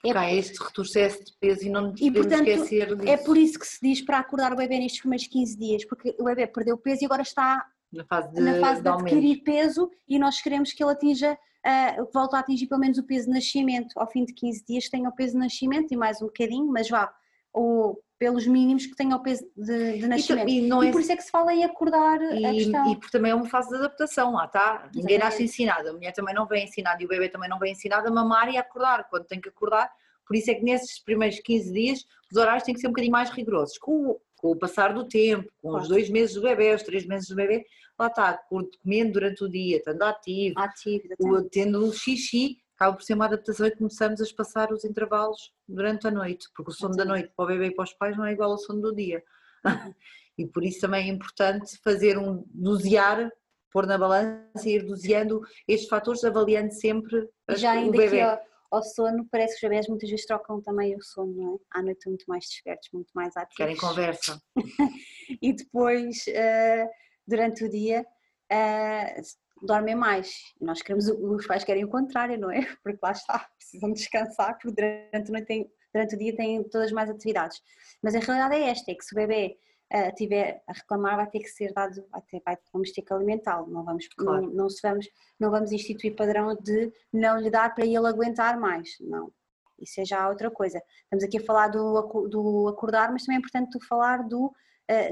[0.05, 3.09] é Cá, este retrocesso de peso e não nos e, portanto, esquecer disso.
[3.09, 6.15] É por isso que se diz para acordar o bebê nestes primeiros 15 dias, porque
[6.19, 9.43] o bebê perdeu peso e agora está na fase de, na fase de, de adquirir
[9.43, 13.27] peso e nós queremos que ele atinja, uh, volte a atingir pelo menos o peso
[13.27, 13.99] de nascimento.
[13.99, 16.89] Ao fim de 15 dias tenha o peso de nascimento e mais um bocadinho, mas
[16.89, 17.13] vá,
[17.53, 20.49] o, pelos mínimos que tenham o peso de, de nascimento.
[20.49, 22.93] E, e, e, por isso é que se fala em acordar e, a questão.
[22.93, 24.89] E porque também é uma fase de adaptação, lá está.
[24.95, 27.73] Ninguém nasce ensinado, a mulher também não vem ensinada e o bebê também não vem
[27.73, 29.91] ensinado a mamar e a acordar quando tem que acordar.
[30.27, 33.13] Por isso é que nesses primeiros 15 dias os horários têm que ser um bocadinho
[33.13, 33.79] mais rigorosos.
[33.79, 35.83] Com o, com o passar do tempo, com claro.
[35.83, 37.65] os dois meses do bebê, os três meses do bebê,
[37.99, 38.41] lá está,
[38.83, 43.71] comendo durante o dia, estando ativo, ativo tendo xixi, acaba por ser uma adaptação e
[43.71, 47.49] começamos a espaçar os intervalos durante a noite, porque o sono da noite para o
[47.49, 49.23] bebê e para os pais não é igual ao sono do dia.
[50.37, 53.31] e por isso também é importante fazer um dosear,
[53.73, 58.21] pôr na balança e ir doseando estes fatores, avaliando sempre Já ainda o bebê.
[58.21, 58.39] Ao,
[58.71, 61.79] ao, sono, parece que os bebés muitas vezes trocam também o sono, não é?
[61.79, 63.57] À noite muito mais despertos, muito mais ativos.
[63.57, 64.41] Querem conversa.
[65.41, 66.89] e depois uh,
[67.27, 68.05] durante o dia
[68.53, 70.55] uh, dormem mais.
[70.61, 72.61] Nós queremos, os pais querem o contrário, não é?
[72.83, 77.11] Porque lá está, precisam descansar, porque durante, noite tem, durante o dia têm todas mais
[77.11, 77.61] atividades.
[78.03, 79.57] Mas a realidade é esta, é que se o bebê
[79.93, 83.13] uh, tiver a reclamar vai ter que ser dado, vai ter, vai, vamos ter que
[83.13, 84.43] alimentá-lo, não vamos, claro.
[84.43, 88.59] não, não, se vamos, não vamos instituir padrão de não lhe dar para ele aguentar
[88.59, 89.33] mais, não.
[89.81, 90.81] Isso é já outra coisa.
[91.03, 94.55] Estamos aqui a falar do, do acordar, mas também é importante falar do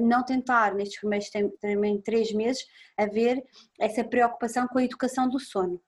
[0.01, 1.31] não tentar, nestes primeiros
[1.61, 2.65] também três meses,
[2.97, 3.43] haver
[3.81, 5.83] essa preocupação com a educação do sono.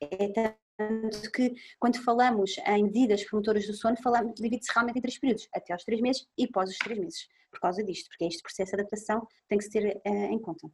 [0.00, 5.18] É tanto que quando falamos em medidas promotoras do sono, falamos, divide-se realmente em três
[5.18, 8.42] períodos, até aos três meses e pós os três meses, por causa disto, porque este
[8.42, 10.68] processo de adaptação tem que se ter uh, em conta.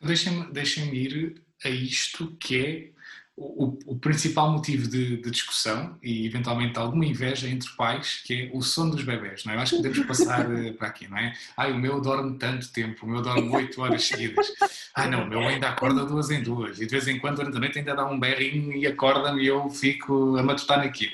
[0.00, 2.92] Deixem-me deixem ir a isto que é
[3.36, 8.50] o, o, principal motivo de, de, discussão e eventualmente alguma inveja entre pais, que é
[8.52, 9.56] o sono dos bebés, não é?
[9.56, 11.32] Eu acho que podemos passar eh, para aqui, não é?
[11.56, 14.52] Ai, o meu dorme tanto tempo, o meu dorme 8 horas seguidas.
[14.94, 17.56] Ai não, o meu ainda acorda duas em duas e de vez em quando durante
[17.56, 21.12] a noite ainda dá um berrinho e acorda-me e eu fico a matutar naquilo.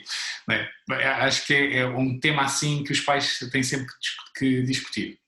[0.51, 0.69] É?
[1.23, 3.87] Acho que é, é, um tema assim que os pais têm sempre
[4.37, 5.21] que discutir.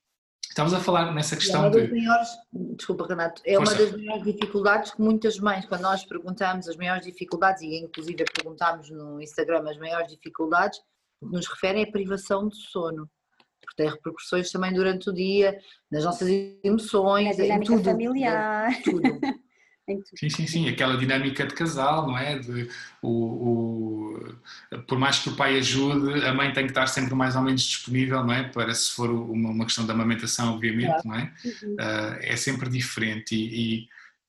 [0.51, 1.91] Estamos a falar nessa questão é uma das de...
[1.93, 2.29] Maiores,
[2.75, 3.73] desculpa, Renato, é Força.
[3.73, 8.25] uma das maiores dificuldades que muitas mães, quando nós perguntamos as maiores dificuldades, e inclusive
[8.35, 10.81] perguntamos no Instagram as maiores dificuldades,
[11.21, 13.09] nos referem a privação de sono.
[13.61, 15.57] Porque tem repercussões também durante o dia,
[15.89, 16.27] nas nossas
[16.61, 17.85] emoções, em tudo.
[17.85, 18.77] familiar.
[18.83, 19.07] Tudo.
[20.15, 22.37] Sim, sim, sim, aquela dinâmica de casal, não é?
[22.37, 22.69] De,
[23.01, 27.35] o, o, por mais que o pai ajude, a mãe tem que estar sempre mais
[27.35, 28.43] ou menos disponível, não é?
[28.43, 31.33] Para se for uma, uma questão da amamentação, obviamente, não é?
[31.43, 31.73] Uhum.
[31.73, 33.87] Uh, é sempre diferente e,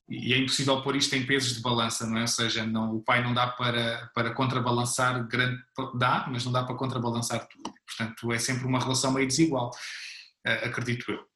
[0.09, 2.21] e, e, é impossível pôr isto em pesos de balança, não é?
[2.21, 5.61] Ou seja, não, o pai não dá para, para contrabalançar grande,
[5.95, 7.71] dá, mas não dá para contrabalançar tudo.
[7.85, 11.32] Portanto, é sempre uma relação meio desigual, uh, acredito eu.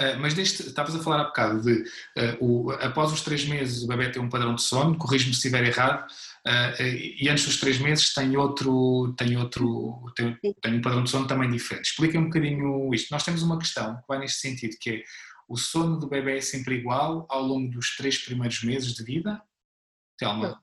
[0.00, 3.82] Uh, mas deste, estavas a falar há bocado de uh, o, após os três meses
[3.82, 6.10] o bebê tem um padrão de sono, corrijo-me se estiver errado,
[6.46, 11.10] uh, e antes dos três meses tem outro, tem outro, tem, tem um padrão de
[11.10, 11.86] sono também diferente.
[11.86, 13.10] Explica um bocadinho isto.
[13.10, 15.02] Nós temos uma questão que vai neste sentido, que é
[15.48, 19.42] o sono do bebê é sempre igual ao longo dos três primeiros meses de vida?
[20.16, 20.62] Telma?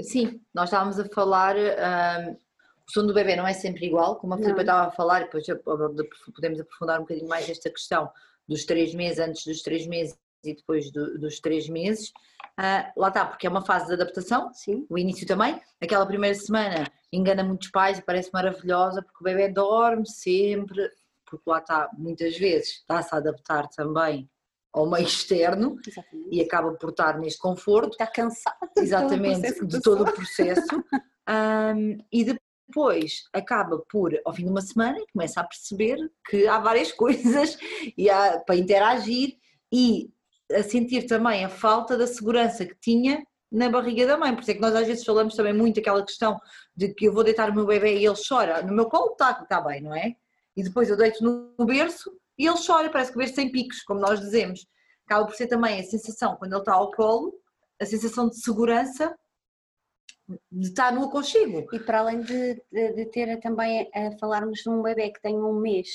[0.00, 4.34] Sim, nós estávamos a falar, um, o sono do bebê não é sempre igual, como
[4.34, 5.44] a Filipe estava a falar, depois
[6.34, 8.10] podemos aprofundar um bocadinho mais esta questão
[8.48, 12.10] dos três meses, antes dos três meses e depois do, dos três meses.
[12.58, 14.86] Uh, lá está, porque é uma fase de adaptação, Sim.
[14.88, 15.60] o início também.
[15.80, 20.90] Aquela primeira semana engana muitos pais e parece maravilhosa, porque o bebê dorme sempre,
[21.24, 24.28] porque lá está, muitas vezes está-se a adaptar também
[24.72, 26.28] ao meio externo Exatamente.
[26.30, 27.92] e acaba por estar neste conforto.
[27.92, 30.84] Está cansado Exatamente, de todo o processo.
[31.74, 32.24] um, e
[32.66, 35.98] depois acaba por, ao fim de uma semana, começa a perceber
[36.28, 37.56] que há várias coisas
[37.96, 39.36] e há, para interagir
[39.72, 40.10] e
[40.52, 44.34] a sentir também a falta da segurança que tinha na barriga da mãe.
[44.34, 46.38] Por isso é que nós às vezes falamos também muito aquela questão
[46.76, 48.62] de que eu vou deitar o meu bebê e ele chora.
[48.62, 50.14] No meu colo está, está bem, não é?
[50.56, 53.82] E depois eu deito no berço e ele chora, parece que o berço tem picos,
[53.82, 54.66] como nós dizemos.
[55.06, 57.32] Acaba por ser também a sensação, quando ele está ao colo,
[57.80, 59.16] a sensação de segurança
[60.50, 61.66] de estar no aconchego.
[61.72, 65.36] E para além de, de, de ter também a falarmos de um bebê que tem
[65.36, 65.88] um mês,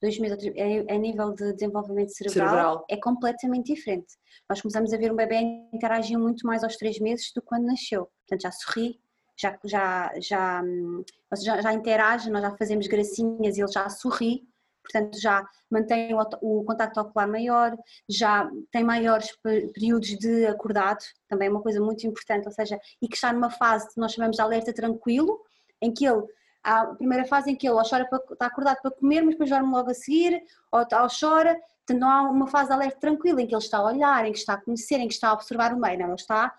[0.00, 4.14] dois meses, a, a nível de desenvolvimento cerebral, cerebral, é completamente diferente.
[4.48, 5.36] Nós começamos a ver um bebê
[5.72, 8.08] interagir muito mais aos três meses do que quando nasceu.
[8.20, 9.00] Portanto, já sorri,
[9.36, 11.04] já, já, já, hum,
[11.42, 14.46] já, já interage, nós já fazemos gracinhas e ele já sorri
[14.82, 17.76] portanto já mantém o, o contacto ocular maior,
[18.08, 19.28] já tem maiores
[19.74, 23.50] períodos de acordado, também é uma coisa muito importante, ou seja, e que está numa
[23.50, 25.40] fase que nós chamamos de alerta tranquilo,
[25.80, 26.22] em que ele
[26.64, 29.50] a primeira fase em que ele ou chora para, está acordado para comer, mas depois
[29.50, 30.40] dorme logo a seguir,
[30.70, 33.78] ou, ou chora, portanto não há uma fase de alerta tranquila em que ele está
[33.78, 36.06] a olhar, em que está a conhecer, em que está a observar o meio, não,
[36.06, 36.54] ele está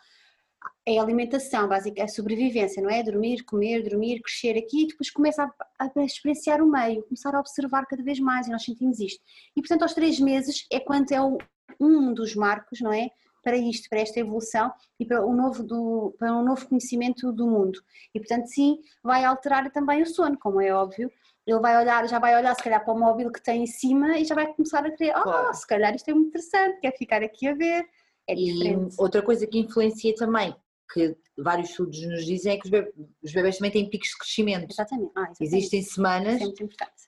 [0.86, 3.02] é alimentação básica, é sobrevivência, não é?
[3.02, 5.44] Dormir, comer, dormir, crescer aqui e depois começa
[5.80, 9.22] a, a, experienciar o meio, começar a observar cada vez mais e nós sentimos isto.
[9.56, 11.38] E portanto aos três meses é quando é o,
[11.80, 13.10] um dos marcos, não é?
[13.42, 17.48] Para isto, para esta evolução e para, o novo do, para um novo conhecimento do
[17.48, 17.80] mundo.
[18.14, 21.12] E portanto sim, vai alterar também o sono, como é óbvio,
[21.46, 24.18] ele vai olhar, já vai olhar se calhar para o móvel que tem em cima
[24.18, 25.54] e já vai começar a querer, oh, claro.
[25.54, 27.86] se calhar isto é muito interessante, quer ficar aqui a ver.
[28.28, 30.56] É e outra coisa que influencia também,
[30.94, 32.94] que vários estudos nos dizem é que os bebês,
[33.24, 34.72] os bebês também têm picos de crescimento.
[34.72, 35.12] Exatamente.
[35.16, 35.44] Ah, exatamente.
[35.44, 36.42] Existem semanas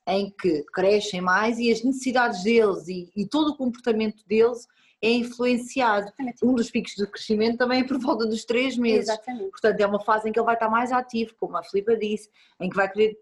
[0.06, 4.68] é em que crescem mais e as necessidades deles e, e todo o comportamento deles
[5.02, 6.08] é influenciado.
[6.08, 6.46] Exatamente.
[6.46, 9.10] Um dos picos de crescimento também é por volta dos três meses.
[9.10, 9.52] Exatamente.
[9.52, 12.30] Portanto, é uma fase em que ele vai estar mais ativo, como a Filipa disse,
[12.60, 13.18] em que vai querer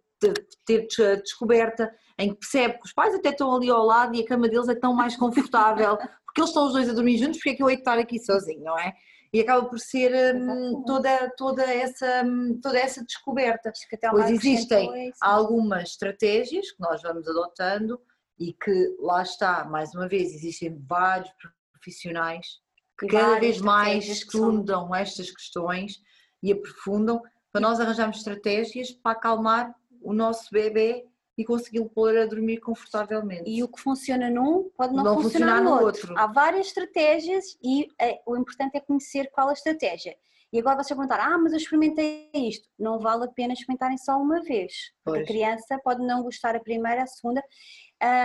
[0.66, 0.88] ter
[1.22, 4.48] descoberta, em que percebe que os pais até estão ali ao lado e a cama
[4.48, 5.98] deles é tão mais confortável,
[6.34, 8.00] porque eles estão os dois a dormir juntos, porque é que eu hei de estar
[8.00, 8.92] aqui sozinho, não é?
[9.32, 13.72] E acaba por ser hum, toda, toda, essa, hum, toda essa descoberta.
[14.10, 18.02] Pois existem algumas estratégias que nós vamos adotando
[18.40, 21.32] e que lá está, mais uma vez, existem vários
[21.72, 22.62] profissionais
[23.00, 26.00] que cada vez mais estudam que estas questões
[26.42, 27.22] e aprofundam
[27.52, 31.06] para nós arranjarmos estratégias para acalmar o nosso bebê
[31.38, 33.50] e consegui-lo pôr a dormir confortavelmente.
[33.50, 36.10] E o que funciona num pode não, não funcionar, funcionar, no outro.
[36.10, 36.20] outro.
[36.20, 40.16] Há várias estratégias e é, o importante é conhecer qual a estratégia.
[40.52, 42.70] E agora você perguntar, ah, mas eu experimentei isto.
[42.78, 44.72] Não vale a pena experimentarem só uma vez.
[45.04, 47.44] Porque a criança pode não gostar a primeira, a segunda.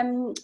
[0.05, 0.35] Um,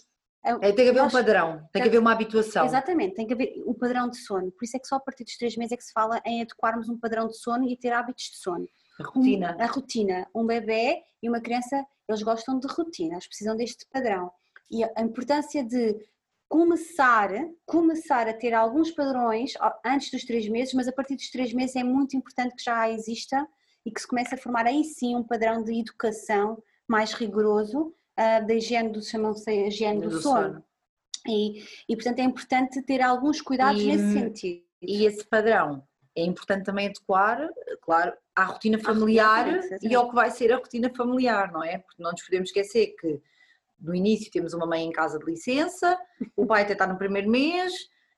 [0.43, 2.65] é, tem que haver um padrão, tem que haver uma habituação.
[2.65, 4.51] Exatamente, tem que haver o um padrão de sono.
[4.51, 6.41] Por isso é que só a partir dos três meses é que se fala em
[6.41, 8.67] adequarmos um padrão de sono e ter hábitos de sono.
[8.99, 9.57] A rotina.
[9.57, 10.27] Um, a rotina.
[10.35, 14.31] Um bebê e uma criança, eles gostam de rotina, eles precisam deste padrão.
[14.69, 15.95] E a importância de
[16.47, 17.29] começar,
[17.65, 19.53] começar a ter alguns padrões
[19.83, 22.89] antes dos três meses, mas a partir dos três meses é muito importante que já
[22.89, 23.47] exista
[23.85, 28.47] e que se comece a formar aí sim um padrão de educação mais rigoroso uh,
[28.47, 30.47] da higiene do, chamam-se higiene do, do sono.
[30.47, 30.65] sono.
[31.27, 34.63] E, e, portanto é importante ter alguns cuidados e, nesse sentido.
[34.81, 35.83] E esse padrão
[36.15, 37.49] é importante também adequar,
[37.81, 41.79] claro, à rotina familiar rotina, e ao que vai ser a rotina familiar, não é?
[41.79, 43.21] Porque não nos podemos esquecer que
[43.79, 45.97] no início temos uma mãe em casa de licença,
[46.35, 47.73] o pai até está no primeiro mês,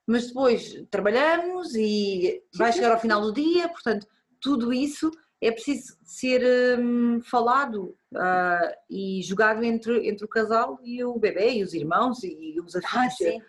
[0.06, 4.08] mas depois trabalhamos e vai chegar ao final do dia, portanto,
[4.40, 11.04] tudo isso é preciso ser hum, falado uh, e jogado entre, entre o casal e
[11.04, 12.96] o bebê e os irmãos e os afins.
[12.96, 13.42] Ah, sim.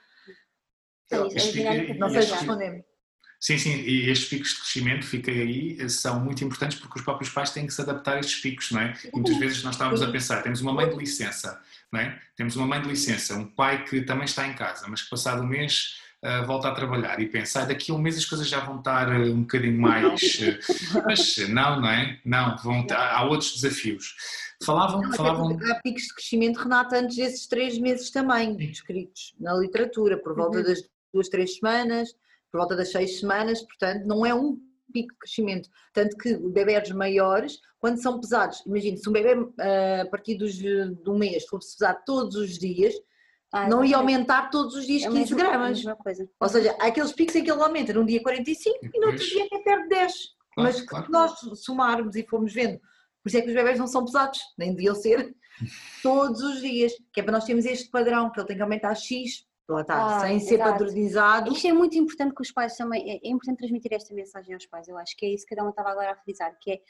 [1.98, 2.87] Não sei se respondemos.
[3.40, 7.30] Sim, sim, e estes picos de crescimento, fiquem aí, são muito importantes porque os próprios
[7.30, 8.94] pais têm que se adaptar a estes picos, não é?
[9.04, 11.60] E muitas vezes nós estávamos a pensar, temos uma mãe de licença,
[11.92, 12.20] não é?
[12.36, 15.42] Temos uma mãe de licença, um pai que também está em casa, mas que passado
[15.42, 18.48] um mês uh, volta a trabalhar e pensa, ah, daqui a um mês as coisas
[18.48, 20.20] já vão estar uh, um bocadinho mais...
[20.20, 20.58] Uh,
[21.06, 22.18] mas não, não é?
[22.24, 24.16] Não, vão, há outros desafios.
[24.64, 25.56] Falavam, não, falavam...
[25.70, 30.58] Há picos de crescimento, Renata, antes desses três meses também, descritos na literatura, por volta
[30.58, 30.64] uhum.
[30.64, 30.80] das
[31.14, 32.08] duas, três semanas
[32.50, 34.58] por volta das seis semanas, portanto, não é um
[34.92, 35.68] pico de crescimento.
[35.92, 40.54] Tanto que bebés maiores, quando são pesados, imagine, se um bebê ah, a partir dos,
[40.54, 42.94] de um mês fosse pesado todos os dias,
[43.52, 45.82] ah, não ia aumentar todos os dias é 15 gramas.
[46.40, 49.06] Ou seja, há aqueles picos em que ele aumenta num dia 45 e, e no
[49.08, 50.12] outro dia até perde 10.
[50.54, 51.06] Claro, Mas claro.
[51.06, 52.78] se nós somarmos e formos vendo,
[53.22, 55.34] por isso é que os bebés não são pesados, nem deviam ser,
[56.02, 58.94] todos os dias, que é para nós termos este padrão, que ele tem que aumentar
[58.94, 61.52] X lá está, ah, sem ser padronizado.
[61.52, 64.66] Isto é muito importante que os pais também, é, é importante transmitir esta mensagem aos
[64.66, 66.80] pais, eu acho que é isso que cada um estava agora a frisar, que é,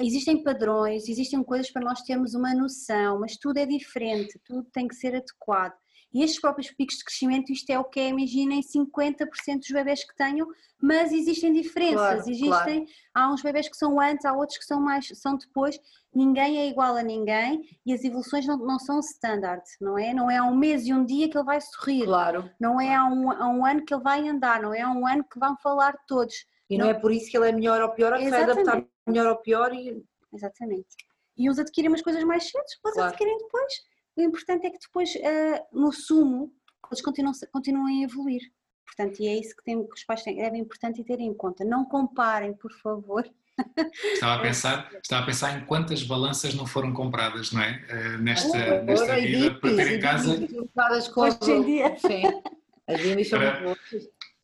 [0.00, 4.86] existem padrões, existem coisas para nós termos uma noção, mas tudo é diferente, tudo tem
[4.86, 5.74] que ser adequado.
[6.12, 10.04] E estes próprios picos de crescimento, isto é o que é, imaginem 50% dos bebés
[10.04, 10.46] que tenham,
[10.80, 12.86] mas existem diferenças, claro, existem, claro.
[13.14, 15.78] há uns bebés que são antes, há outros que são mais, são depois,
[16.14, 20.12] ninguém é igual a ninguém e as evoluções não, não são standard, não é?
[20.12, 22.94] Não é há um mês e um dia que ele vai sorrir, claro, não é
[22.94, 25.38] há um, há um ano que ele vai andar, não é há um ano que
[25.38, 26.34] vão falar todos.
[26.68, 28.42] E não, não é por isso que ele é melhor ou pior, ou que vai
[28.42, 30.04] adaptar melhor ou pior e...
[30.32, 30.88] Exatamente.
[31.36, 33.10] E uns adquirem umas coisas mais cedo, outros claro.
[33.10, 36.52] adquirem depois o importante é que depois, uh, no sumo,
[36.90, 38.42] eles continuam, continuem a evoluir.
[38.84, 41.32] Portanto, e é isso que, tem, que os pais têm, é importante e ter em
[41.32, 41.64] conta.
[41.64, 43.24] Não comparem, por favor.
[44.02, 47.80] Estava a pensar, estava a pensar em quantas balanças não foram compradas, não é?
[47.88, 50.32] Uh, nesta, oh, nesta vida, para ter em casa.
[51.16, 51.96] Hoje em dia.
[51.98, 52.22] Sim.
[52.86, 53.76] As para,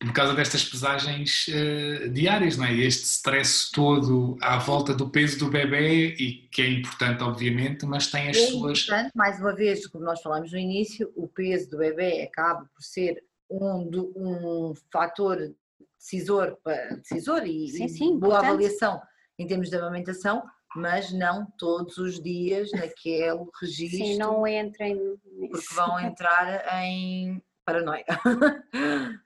[0.01, 2.73] por causa destas pesagens uh, diárias, não é?
[2.73, 8.07] Este stress todo à volta do peso do bebê e que é importante, obviamente, mas
[8.07, 8.83] tem as é suas.
[8.85, 12.83] Importante, mais uma vez, como nós falamos no início, o peso do bebê acaba por
[12.83, 15.53] ser um, um fator
[15.99, 16.57] decisor,
[16.99, 18.47] decisor e, sim, sim, boa importante.
[18.47, 19.03] avaliação
[19.37, 20.45] em termos de amamentação,
[20.77, 24.07] mas não todos os dias naquele registro.
[24.07, 25.51] Sim, não entrem nisso.
[25.51, 28.05] Porque vão entrar em paranoia.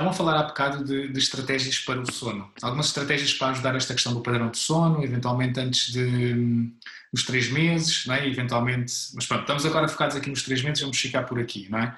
[0.00, 2.50] Estavam a falar há bocado de, de, estratégias para o sono.
[2.62, 6.72] Algumas estratégias para ajudar esta questão do padrão de sono, eventualmente antes de,
[7.12, 8.26] dos três meses, não é?
[8.26, 8.94] eventualmente.
[9.14, 11.94] Mas pronto, estamos agora focados aqui nos três meses, vamos ficar por aqui, não é?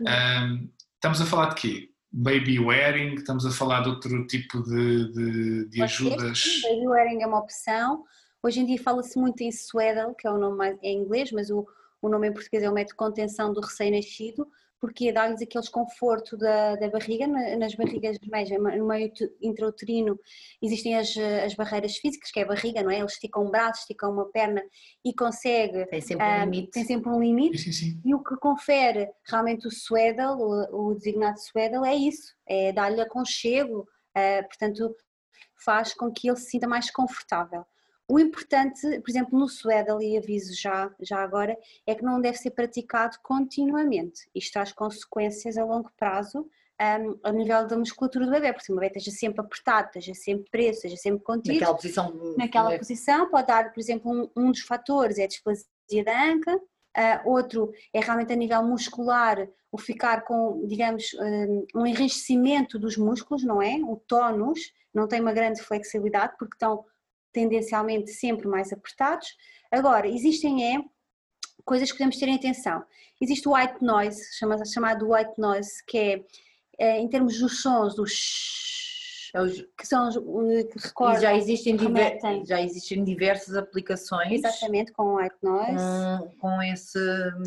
[0.00, 1.90] Um, estamos a falar de quê?
[2.12, 6.42] Baby wearing, estamos a falar de outro tipo de, de, de ajudas.
[6.64, 8.02] Baby wearing é uma opção.
[8.42, 11.50] Hoje em dia fala-se muito em swaddle, que é o nome mais, em inglês, mas
[11.50, 11.64] o,
[12.02, 14.44] o nome em português é o método de contenção do recém-nascido
[14.84, 19.10] porque dá-lhes aquele conforto da, da barriga, nas barrigas no meio
[19.40, 20.20] intrauterino
[20.60, 22.98] existem as, as barreiras físicas, que é a barriga, não é?
[22.98, 24.62] Ele estica um braço, estica uma perna
[25.02, 25.86] e consegue...
[25.86, 26.70] Tem sempre um ah, limite.
[26.70, 27.58] Tem sempre um limite.
[27.60, 28.00] Sim, sim.
[28.04, 33.00] E o que confere realmente o swaddle, o, o designado swaddle, é isso, é dar-lhe
[33.00, 34.94] aconchego, uh, portanto
[35.64, 37.64] faz com que ele se sinta mais confortável.
[38.06, 42.36] O importante, por exemplo, no swaddle, e aviso já, já agora, é que não deve
[42.36, 44.28] ser praticado continuamente.
[44.34, 46.46] Isto traz consequências a longo prazo
[46.80, 50.14] um, a nível da musculatura do bebê, porque se o bebê esteja sempre apertado, esteja
[50.14, 51.54] sempre preso, esteja sempre contido.
[51.54, 52.34] Naquela posição.
[52.36, 56.56] Naquela posição, pode dar, por exemplo, um, um dos fatores é a displasia da anca,
[56.56, 61.10] uh, outro é realmente a nível muscular, o ficar com, digamos,
[61.74, 63.76] um, enriquecimento dos músculos, não é?
[63.76, 64.60] O tónus,
[64.92, 66.84] não tem uma grande flexibilidade, porque estão
[67.34, 69.28] tendencialmente sempre mais apertados.
[69.70, 70.82] Agora, existem é
[71.64, 72.82] coisas que podemos ter em atenção.
[73.20, 74.22] Existe o white noise,
[74.72, 76.24] chamado white noise, que é,
[76.78, 78.12] é em termos dos sons, dos
[79.76, 85.34] que são os que recordam, já existem, diver, já existem diversas aplicações exatamente com white
[85.42, 85.84] noise
[86.38, 86.98] com, com esse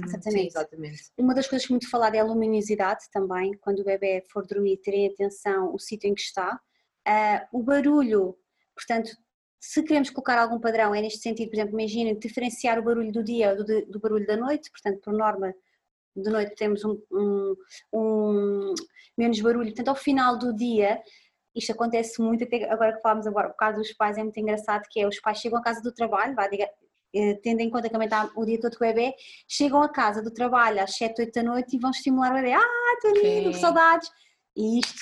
[0.04, 0.32] exatamente.
[0.32, 1.04] Sim, exatamente.
[1.18, 4.78] uma das coisas que muito falada é a luminosidade também quando o bebê for dormir
[4.78, 6.60] terem atenção o sítio em que está
[7.08, 8.38] uh, o barulho
[8.76, 9.12] portanto
[9.60, 13.24] se queremos colocar algum padrão, é neste sentido, por exemplo, imaginem diferenciar o barulho do
[13.24, 15.54] dia do, do barulho da noite, portanto, por norma,
[16.16, 17.56] de noite temos um, um,
[17.94, 18.74] um,
[19.18, 21.02] menos barulho, portanto, ao final do dia,
[21.56, 24.84] isto acontece muito, até agora que falamos agora, o caso dos pais é muito engraçado,
[24.90, 26.70] que é os pais chegam à casa do trabalho, vá, diga,
[27.14, 29.14] eh, tendo em conta que também está o dia todo com o bebê,
[29.48, 32.54] chegam à casa do trabalho às 7, 8 da noite e vão estimular o bebê,
[32.54, 34.10] ah, estou lindo, que saudades,
[34.56, 35.02] e isto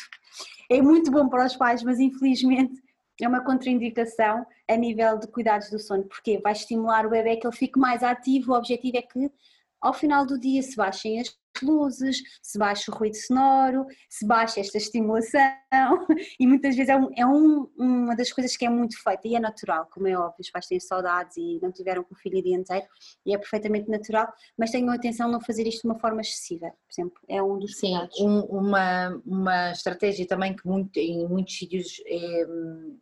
[0.69, 2.81] é muito bom para os pais, mas infelizmente
[3.21, 7.47] é uma contraindicação a nível de cuidados do sono, porque vai estimular o bebê que
[7.47, 9.31] ele fique mais ativo, o objetivo é que
[9.79, 11.29] ao final do dia se baixem as
[11.63, 15.55] luzes, se baixa o ruído sonoro, se baixa esta estimulação.
[16.39, 19.35] E muitas vezes é, um, é um, uma das coisas que é muito feita e
[19.35, 22.39] é natural, como é óbvio, os pais têm saudades e não tiveram com o filho
[22.39, 22.85] o dia inteiro
[23.25, 24.27] e é perfeitamente natural,
[24.57, 27.59] mas tenham atenção a não fazer isto de uma forma excessiva, por exemplo, é um
[27.59, 32.45] dos Sim, um, uma, uma estratégia também que muito, em muitos sítios é,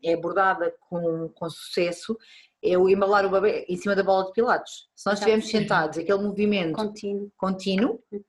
[0.03, 2.17] é abordada com, com sucesso
[2.63, 4.87] é o embalar o bebê em cima da bola de pilates.
[4.95, 8.23] Se nós estivermos sentados, aquele movimento contínuo, contínuo uhum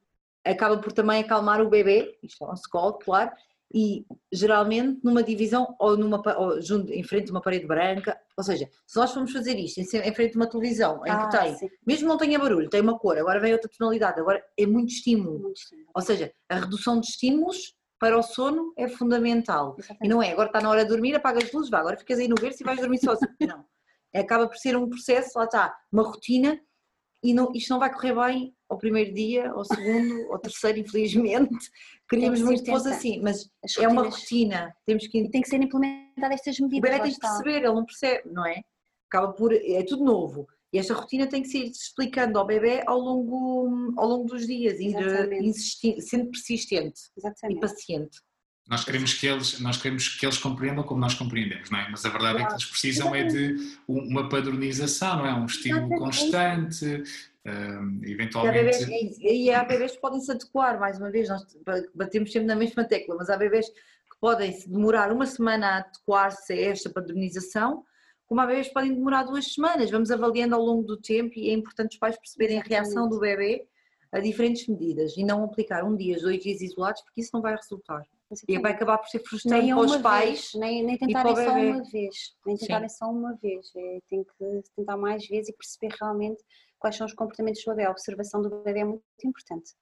[0.44, 3.30] acaba por também acalmar o bebê, isto é um scald, claro,
[3.74, 8.44] e geralmente numa divisão ou, numa, ou junto, em frente a uma parede branca, ou
[8.44, 11.36] seja, se nós formos fazer isto em, em frente a uma televisão em ah, que
[11.36, 11.68] tem, sim.
[11.84, 15.40] mesmo não tenha barulho, tem uma cor, agora vem outra tonalidade, agora é muito estímulo.
[15.40, 15.88] muito estímulo.
[15.92, 19.74] Ou seja, a redução de estímulos para o sono é fundamental.
[19.78, 20.04] Exatamente.
[20.04, 22.18] E não é, agora está na hora de dormir, apaga as luzes, vá, agora ficas
[22.18, 23.32] aí no berço e vais dormir sozinho.
[23.40, 23.64] não.
[24.14, 26.60] Acaba por ser um processo, lá está, uma rotina
[27.24, 31.70] e não, isto não vai correr bem ao primeiro dia, ao segundo, ao terceiro, infelizmente.
[32.08, 33.48] Queríamos muito que fosse assim, mas
[33.78, 34.74] é uma rotina.
[34.84, 35.18] Temos que...
[35.18, 36.78] E tem que ser implementada estas medidas.
[36.78, 38.60] O bebê tem que perceber, ele não percebe, não é?
[39.08, 39.52] Acaba por.
[39.52, 40.46] É tudo novo.
[40.72, 44.80] E esta rotina tem que ser explicando ao bebê ao longo, ao longo dos dias,
[44.80, 47.58] insistindo, sendo persistente Exatamente.
[47.58, 48.18] e paciente.
[48.66, 51.88] Nós queremos que eles, nós queremos que eles compreendam como nós compreendemos, não é?
[51.90, 52.44] Mas a verdade claro.
[52.44, 53.56] é que eles precisam é de
[53.86, 55.34] uma padronização, não é?
[55.34, 57.04] Um estímulo constante,
[57.46, 59.18] um, eventualmente...
[59.20, 61.44] E há bebês que podem se adequar, mais uma vez, nós
[61.94, 66.52] batemos sempre na mesma tecla, mas há bebês que podem demorar uma semana a adequar-se
[66.52, 67.84] a esta padronização,
[68.26, 69.90] como há bebês que podem demorar duas semanas.
[69.90, 73.18] Vamos avaliando ao longo do tempo e é importante os pais perceberem a reação do
[73.18, 73.66] bebê
[74.10, 77.54] a diferentes medidas e não aplicar um dia, dois dias isolados, porque isso não vai
[77.56, 78.02] resultar.
[78.48, 80.28] E vai acabar por ser frustrante para os pais.
[80.28, 82.34] Vez, nem, nem tentarem só uma vez.
[82.46, 83.70] Nem tentarem só uma vez.
[83.76, 86.42] É, tem que tentar mais vezes e perceber realmente
[86.84, 87.86] quais são os comportamentos do bebê.
[87.86, 89.72] A observação do bebê é muito importante.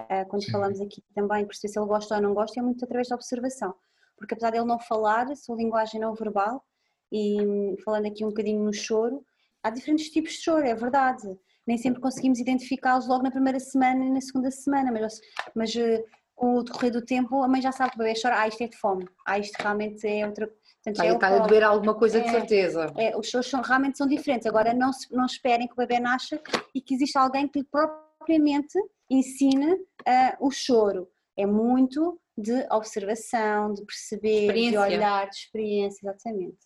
[0.00, 0.52] Uh, quando Sim.
[0.52, 3.74] falamos aqui também, perceber se ele gosta ou não gosta, é muito através da observação.
[4.16, 6.64] Porque apesar dele não falar, a sua linguagem não verbal,
[7.12, 9.22] e hum, falando aqui um bocadinho no choro,
[9.62, 11.38] há diferentes tipos de choro, é verdade.
[11.66, 15.20] Nem sempre conseguimos identificá-los logo na primeira semana e na segunda semana, mas,
[15.54, 16.02] mas uh,
[16.34, 18.62] com o decorrer do tempo, a mãe já sabe que o bebê chora, ah, isto
[18.62, 20.50] é de fome, ah, isto realmente é outra.
[20.86, 22.92] Portanto, Aí é está a doer alguma coisa é, de certeza.
[22.96, 24.46] É, os choros são, realmente são diferentes.
[24.46, 26.40] Agora, não, não esperem que o bebê nasça
[26.72, 28.78] e que exista alguém que lhe propriamente
[29.10, 31.08] ensine uh, o choro.
[31.36, 36.58] É muito de observação, de perceber, de olhar, de experiência, exatamente.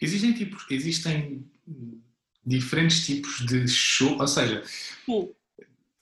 [0.00, 1.48] Existem tipos, existem
[2.44, 4.64] diferentes tipos de choro, ou seja,
[5.06, 5.32] Sim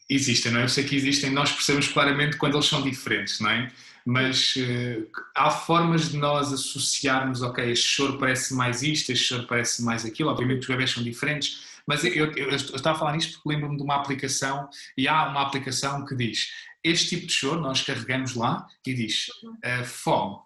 [0.08, 0.64] existem, não é?
[0.64, 3.72] Eu sei que existem, nós percebemos claramente quando eles são diferentes, não é?
[4.06, 9.48] Mas uh, há formas de nós associarmos, ok, este choro parece mais isto, este choro
[9.48, 13.12] parece mais aquilo, obviamente os bebés são diferentes, mas eu, eu, eu estava a falar
[13.14, 16.52] nisto porque lembro-me de uma aplicação, e há uma aplicação que diz
[16.84, 20.38] este tipo de choro, nós carregamos lá e diz uh, fome.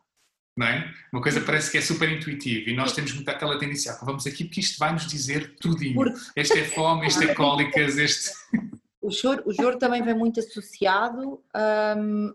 [0.63, 0.91] É?
[1.11, 4.27] Uma coisa parece que é super intuitiva e nós temos muito aquela tendência, ah, vamos
[4.27, 6.13] aqui porque isto vai nos dizer tudinho.
[6.37, 8.31] Este é fome, este é cólicas, este...
[9.11, 11.43] O choro, o choro também vem muito associado
[11.97, 12.33] um,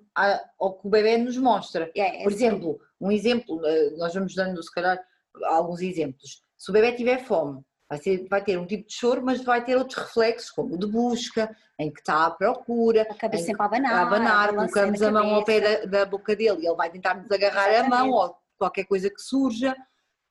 [0.59, 1.89] ao que o bebê nos mostra.
[1.95, 4.99] É, é Por exemplo, um exemplo, eh, nós vamos dando se calhar
[5.45, 6.43] alguns exemplos.
[6.57, 9.63] Se o bebê tiver fome, vai, ser, vai ter um tipo de choro, mas vai
[9.63, 13.61] ter outros reflexos, como o de busca, em que está à procura, a cabeça sempre
[13.61, 16.67] a abanar, a abanar colocamos a, a mão ao pé da, da, boca dele e
[16.67, 17.93] ele vai tentar nos agarrar Exatamente.
[17.93, 19.73] a mão ou qualquer coisa que surja.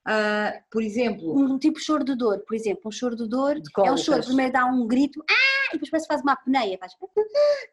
[0.07, 1.35] Uh, por exemplo.
[1.35, 3.97] Um tipo de choro de dor, por exemplo, um choro de dor de é o
[3.97, 5.54] choro, primeiro dá um grito, ah!
[5.75, 6.93] E depois parece que faz uma apneia, faz,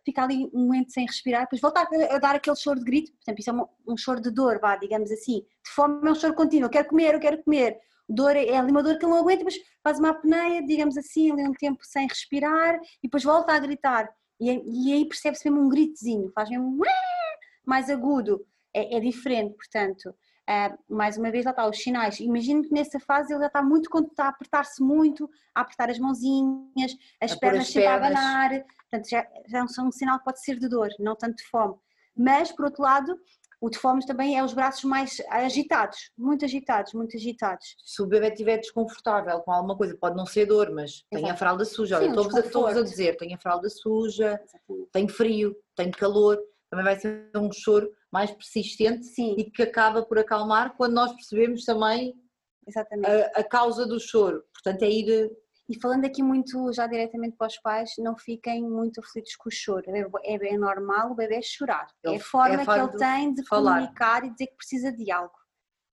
[0.04, 3.24] fica ali um momento sem respirar, depois volta a, dar aquele choro de grito, por
[3.24, 6.16] exemplo, isso é um, um choro de dor, vá, digamos assim, de fome é um
[6.16, 9.06] choro contínuo, eu quero comer, eu quero comer, dor é, é ali uma dor que
[9.06, 13.08] ele não aguenta, depois faz uma apneia, digamos assim, ali um tempo sem respirar, e
[13.08, 16.78] depois volta a gritar, e, e aí percebe-se mesmo um gritozinho, faz mesmo
[17.66, 20.14] mais agudo, é, é diferente, portanto,
[20.52, 22.20] Uh, mais uma vez, lá está, os sinais.
[22.20, 25.98] Imagino que nessa fase ele já está muito, está a apertar-se muito, a apertar as
[25.98, 28.50] mãozinhas, as a pernas sempre a abanar,
[28.90, 31.76] portanto já, já são um sinal que pode ser de dor, não tanto de fome.
[32.18, 33.18] Mas, por outro lado,
[33.62, 37.76] o de fome também é os braços mais agitados, muito agitados, muito agitados.
[37.86, 41.38] Se o bebê estiver desconfortável com alguma coisa, pode não ser dor, mas tem a
[41.38, 41.98] fralda suja.
[41.98, 44.90] Sim, Olha, estou-vos a, dizer, tem a fralda suja, Exatamente.
[44.92, 46.38] tem frio, tem calor,
[46.70, 49.36] também vai ser um choro mais persistente Sim.
[49.38, 52.14] e que acaba por acalmar quando nós percebemos também
[53.06, 54.44] a, a, causa do choro.
[54.54, 55.32] Portanto, é ir.
[55.70, 59.52] E falando aqui muito já diretamente para os pais, não fiquem muito aflitos com o
[59.52, 59.86] choro.
[60.24, 61.88] É bem normal o bebê chorar.
[62.04, 63.76] Ele, é a forma é que ele tem de falar.
[63.76, 65.34] comunicar e dizer que precisa de algo.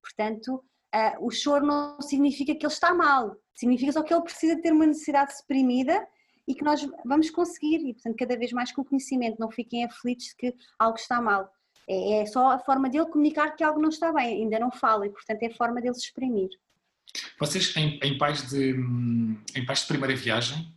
[0.03, 0.65] Portanto,
[0.95, 4.73] uh, o choro não significa que ele está mal, significa só que ele precisa ter
[4.73, 6.05] uma necessidade suprimida
[6.47, 7.87] e que nós vamos conseguir.
[7.87, 11.21] E, portanto, cada vez mais com o conhecimento, não fiquem aflitos de que algo está
[11.21, 11.49] mal.
[11.89, 15.07] É, é só a forma dele comunicar que algo não está bem, ainda não fala
[15.07, 16.51] e, portanto, é a forma dele se exprimir.
[17.41, 18.75] Vocês, em, em, pais, de,
[19.55, 20.73] em pais de primeira viagem,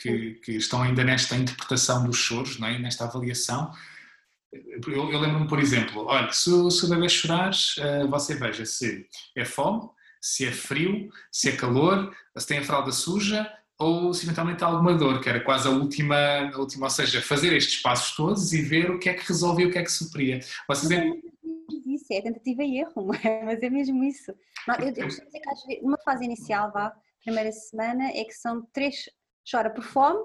[0.00, 2.78] que, que, estão ainda nesta interpretação dos choros, não é?
[2.78, 3.72] nesta avaliação,
[4.52, 9.06] eu, eu lembro-me, por exemplo, olha, se, se o bebê chorar, uh, você veja se
[9.36, 9.88] é fome,
[10.20, 14.66] se é frio, se é calor, se tem a fralda suja, ou se eventualmente há
[14.66, 16.14] alguma dor, que era quase a última,
[16.54, 19.64] a última, ou seja, fazer estes passos todos e ver o que é que resolvia
[19.64, 20.38] e o que é que supria.
[20.68, 21.10] Vocês é
[21.86, 23.06] isso, é tentativa e erro,
[23.46, 24.32] mas é mesmo isso.
[24.78, 28.62] eu, eu dizer que às vezes, numa fase inicial, vá, primeira semana, é que são
[28.70, 29.08] três,
[29.50, 30.20] chora por fome,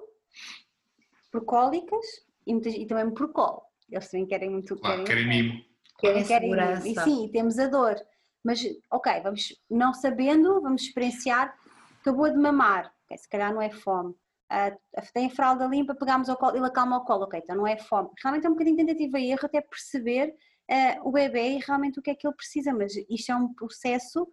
[1.31, 2.05] por cólicas
[2.45, 3.61] e, muitas, e também por colo.
[3.89, 4.75] Eles também querem muito.
[4.75, 5.65] Claro, querem, querem mimo.
[5.97, 6.87] Querem, querem mimo.
[6.87, 7.95] E sim, temos a dor.
[8.43, 11.55] Mas, ok, vamos, não sabendo, vamos experienciar,
[12.01, 14.13] acabou de mamar, okay, se calhar não é fome.
[14.51, 14.77] Uh,
[15.13, 17.77] tem a fralda limpa, pegamos ao colo, ele acalma o colo, ok, então não é
[17.77, 18.09] fome.
[18.21, 20.35] Realmente é um bocadinho tentativa e erro até perceber
[20.69, 23.53] uh, o bebê e realmente o que é que ele precisa, mas isto é um
[23.53, 24.27] processo,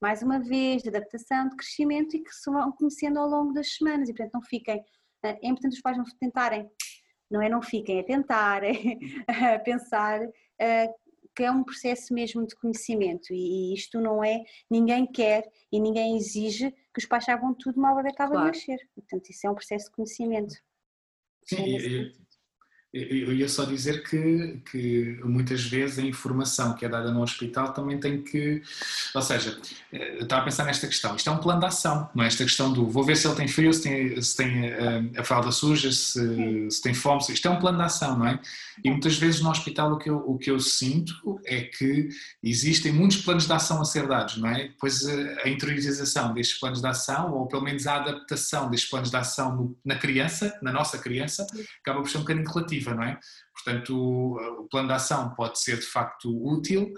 [0.00, 3.74] mais uma vez, de adaptação, de crescimento e que se vão conhecendo ao longo das
[3.74, 6.70] semanas e portanto não fiquem, uh, é importante os pais não tentarem,
[7.30, 10.20] não é não fiquem, é tentar, é pensar
[11.34, 16.16] que é um processo mesmo de conhecimento e isto não é, ninguém quer e ninguém
[16.16, 18.52] exige que os pais saibam tudo mal o bebê acaba claro.
[18.52, 18.78] de nascer.
[18.94, 20.54] Portanto, isso é um processo de conhecimento.
[21.44, 22.23] Sim, é
[22.94, 27.72] eu ia só dizer que, que muitas vezes a informação que é dada no hospital
[27.72, 28.62] também tem que.
[29.12, 29.58] Ou seja,
[29.92, 31.16] eu estava a pensar nesta questão.
[31.16, 32.28] Isto é um plano de ação, não é?
[32.28, 35.02] Esta questão do vou ver se ele tem frio, se tem, se tem a, eh,
[35.16, 37.20] a fralda suja, se, se, tem fome.
[37.28, 38.38] Isto é um plano de ação, não é?
[38.84, 42.08] E muitas vezes no hospital o que, eu, o que eu sinto é que
[42.44, 44.68] existem muitos planos de ação a ser dados, não é?
[44.68, 49.10] Depois a, a interiorização destes planos de ação, ou pelo menos a adaptação destes planos
[49.10, 51.44] de ação na criança, na nossa criança,
[51.80, 52.44] acaba por ser um bocadinho
[52.84, 53.18] relativa não é?
[53.54, 56.92] Portanto, o, plano de ação pode ser de facto útil,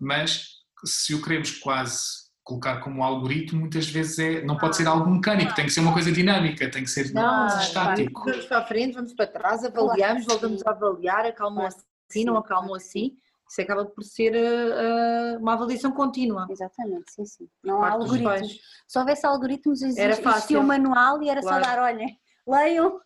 [0.00, 0.46] mas
[0.84, 5.54] se o queremos quase colocar como algoritmo, muitas vezes é, não pode ser algo mecânico,
[5.54, 8.24] tem que ser uma coisa dinâmica, tem que ser não, estático.
[8.24, 12.74] Vamos para a frente, vamos para trás, avaliamos, voltamos a avaliar, acalmou assim, não acalmou
[12.74, 13.16] assim.
[13.48, 16.46] Isso acaba por ser uh, uma avaliação contínua.
[16.48, 17.48] Exatamente, sim, sim.
[17.64, 18.60] Não há algoritmos.
[18.86, 21.64] Se houvesse algoritmos, existia um manual e era claro.
[21.64, 22.06] só dar, olha,
[22.46, 23.00] leiam,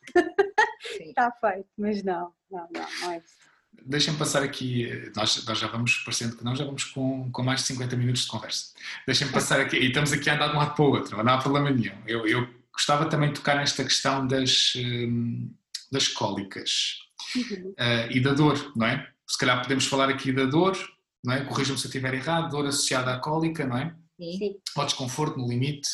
[1.01, 3.45] está feito, mas não, não, não, não é isso.
[3.87, 7.61] Deixem-me passar aqui, nós, nós, já vamos, parecendo que não, já vamos com, com mais
[7.61, 8.73] de 50 minutos de conversa.
[9.07, 11.33] Deixem-me passar aqui, e estamos aqui a andar de um lado para o outro, não
[11.33, 11.97] há problema nenhum.
[12.07, 15.53] Eu, eu gostava também de tocar nesta questão das, hum,
[15.91, 16.99] das cólicas
[17.37, 17.71] uhum.
[17.71, 19.09] uh, e da dor, não é?
[19.27, 20.77] Se calhar podemos falar aqui da dor,
[21.23, 21.45] não é?
[21.45, 23.95] Corrijam-me se eu estiver errado, dor associada à cólica, não é?
[24.21, 24.57] Sim.
[24.77, 25.89] Ao desconforto no limite.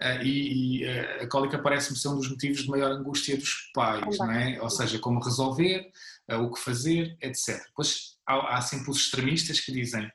[0.00, 3.70] Uh, e, e uh, a cólica parece-me ser um dos motivos de maior angústia dos
[3.74, 4.60] pais, não é?
[4.62, 5.90] Ou seja, como resolver,
[6.30, 7.60] uh, o que fazer, etc.
[7.66, 10.10] Depois há, há sempre os extremistas que dizem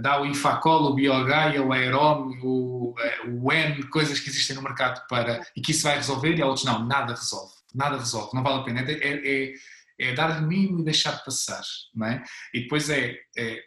[0.00, 2.94] dá o Infacol, o Biogaia, o Aerom, o,
[3.28, 6.46] o N, coisas que existem no mercado para e que isso vai resolver, e há
[6.46, 8.80] outros não, nada resolve, nada resolve, não vale a pena.
[8.80, 9.54] É, é, é,
[9.98, 11.60] é dar de mim e deixar passar,
[11.94, 12.24] não é?
[12.54, 13.62] E depois é, é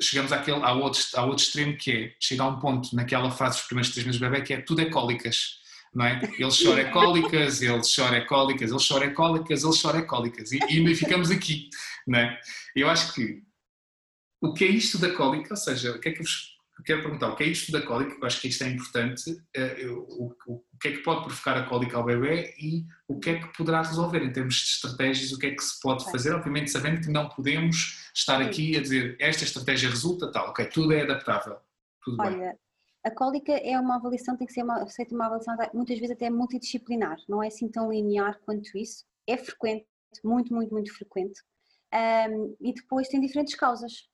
[0.00, 3.58] chegamos àquele, ao, outro, ao outro extremo que é chegar a um ponto naquela fase
[3.58, 5.58] dos primeiros três meses do bebê que é tudo é cólicas,
[5.94, 6.20] não é?
[6.38, 10.52] Ele chora é cólicas, ele chora é cólicas, ele chora é cólicas, ele chora cólicas
[10.52, 11.68] e, e ainda ficamos aqui,
[12.06, 12.40] não é?
[12.74, 13.42] Eu acho que
[14.40, 17.28] o que é isto da cólica, ou seja, o que é que vos quero perguntar,
[17.28, 20.64] o que é isto da cólica, eu acho que isto é importante, eh, o, o,
[20.80, 23.82] que é que pode provocar a cólica ao bebê e o que é que poderá
[23.82, 27.10] resolver em termos de estratégias, o que é que se pode fazer, obviamente sabendo que
[27.10, 31.58] não podemos estar aqui a dizer esta estratégia resulta tal, ok, tudo é adaptável,
[32.02, 32.58] tudo Olha, bem.
[33.02, 36.28] A cólica é uma avaliação, tem que ser uma, feita uma avaliação muitas vezes até
[36.28, 39.86] multidisciplinar, não é assim tão linear quanto isso, é frequente,
[40.22, 41.40] muito, muito, muito frequente,
[41.92, 44.08] um, e depois tem diferentes causas.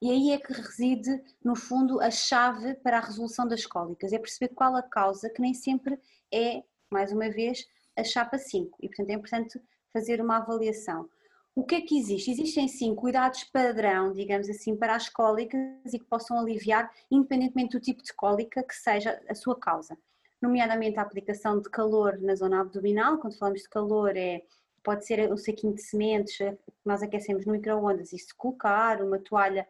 [0.00, 4.18] E aí é que reside, no fundo, a chave para a resolução das cólicas, é
[4.18, 5.98] perceber qual a causa, que nem sempre
[6.32, 7.66] é, mais uma vez,
[7.96, 8.76] a chapa 5.
[8.82, 9.60] E, portanto, é importante
[9.92, 11.08] fazer uma avaliação.
[11.54, 12.30] O que é que existe?
[12.30, 17.80] Existem sim cuidados padrão, digamos assim, para as cólicas e que possam aliviar, independentemente do
[17.80, 19.96] tipo de cólica que seja a sua causa.
[20.42, 24.42] Nomeadamente a aplicação de calor na zona abdominal, quando falamos de calor é
[24.84, 29.18] pode ser um saquinho de sementes que nós aquecemos no micro-ondas e se colocar, uma
[29.18, 29.66] toalha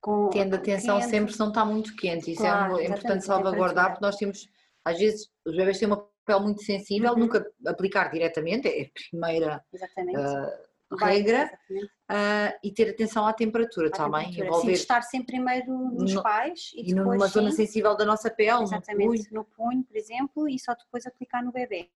[0.00, 0.28] com.
[0.30, 1.10] Tendo atenção quente.
[1.10, 4.48] sempre se não está muito quente, isso é claro, é importante salvaguardar, porque nós temos,
[4.84, 7.18] às vezes, os bebês têm uma pele muito sensível, uhum.
[7.18, 13.90] nunca aplicar diretamente, é a primeira uh, regra, uh, e ter atenção à temperatura à
[13.90, 14.30] também.
[14.30, 14.46] Temperatura.
[14.46, 14.76] Envolver...
[14.76, 17.18] Sim, estar sempre primeiro nos no, pais e, e depois.
[17.18, 19.24] numa zona sensível da nossa pele, exatamente, no punho.
[19.32, 21.90] no punho, por exemplo, e só depois aplicar no bebê.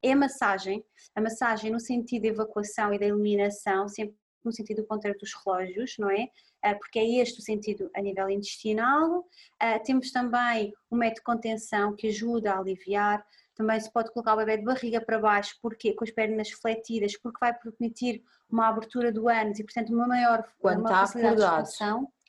[0.00, 0.84] É a massagem,
[1.14, 4.14] a massagem no sentido de evacuação e da eliminação, sempre
[4.48, 6.28] no sentido contrário dos relógios, não é?
[6.62, 9.24] Ah, porque é este o sentido a nível intestinal.
[9.58, 13.24] Ah, temos também um método de contenção que ajuda a aliviar.
[13.54, 17.16] Também se pode colocar o bebê de barriga para baixo, porque com as pernas fletidas,
[17.16, 21.68] porque vai permitir uma abertura do ânus e, portanto, uma maior Quando uma está acordado.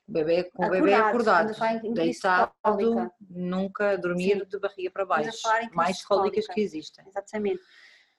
[0.08, 1.54] O bebê, com o bebê acordado,
[1.94, 2.52] deitado,
[3.30, 5.48] nunca dormir de barriga para baixo.
[5.74, 7.06] Mais cólicas que existem.
[7.08, 7.62] Exatamente.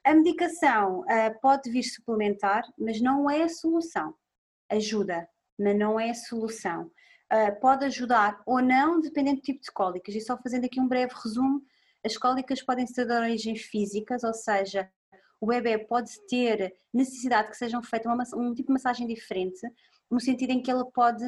[0.05, 4.15] A medicação uh, pode vir suplementar, mas não é a solução.
[4.71, 5.29] Ajuda,
[5.59, 6.91] mas não é a solução.
[7.33, 10.15] Uh, pode ajudar ou não, dependendo do tipo de cólicas.
[10.15, 11.63] E só fazendo aqui um breve resumo,
[12.05, 14.91] as cólicas podem ser de origens físicas, ou seja,
[15.41, 19.61] o bebê pode ter necessidade que sejam feitas um tipo de massagem diferente,
[20.11, 21.25] no sentido em que ele pode,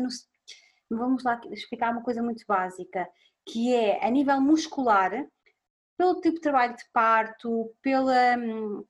[0.91, 3.09] vamos lá explicar uma coisa muito básica,
[3.47, 5.27] que é a nível muscular,
[6.03, 8.85] pelo tipo de trabalho de parto, pela, hum,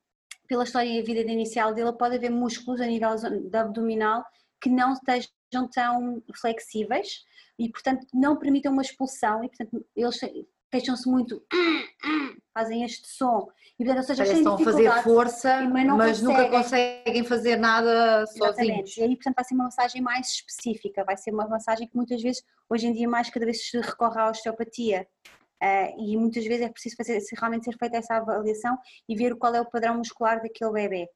[0.47, 3.15] pela história e a vida inicial dele, pode haver músculos a nível
[3.51, 4.25] da abdominal
[4.59, 7.23] que não estejam tão flexíveis
[7.59, 10.19] e, portanto, não permitam uma expulsão e, portanto, eles
[10.71, 11.43] queixam-se muito,
[12.51, 13.47] fazem este som.
[13.79, 18.25] E, portanto, ou seja, Parece estão a fazer força, mas, mas nunca conseguem fazer nada
[18.25, 18.97] sozinhos.
[18.97, 22.19] E aí, portanto, vai ser uma massagem mais específica, vai ser uma massagem que muitas
[22.23, 25.07] vezes, hoje em dia, mais cada vez se recorre à osteopatia.
[25.63, 29.55] Uh, e muitas vezes é preciso fazer, realmente ser feita essa avaliação e ver qual
[29.55, 31.07] é o padrão muscular daquele bebê.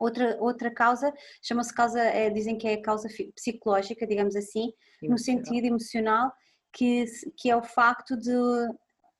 [0.00, 5.10] Outra, outra causa, chama-se causa, é, dizem que é a causa psicológica, digamos assim, emocional.
[5.10, 6.32] no sentido emocional,
[6.72, 7.04] que,
[7.36, 8.32] que é o facto de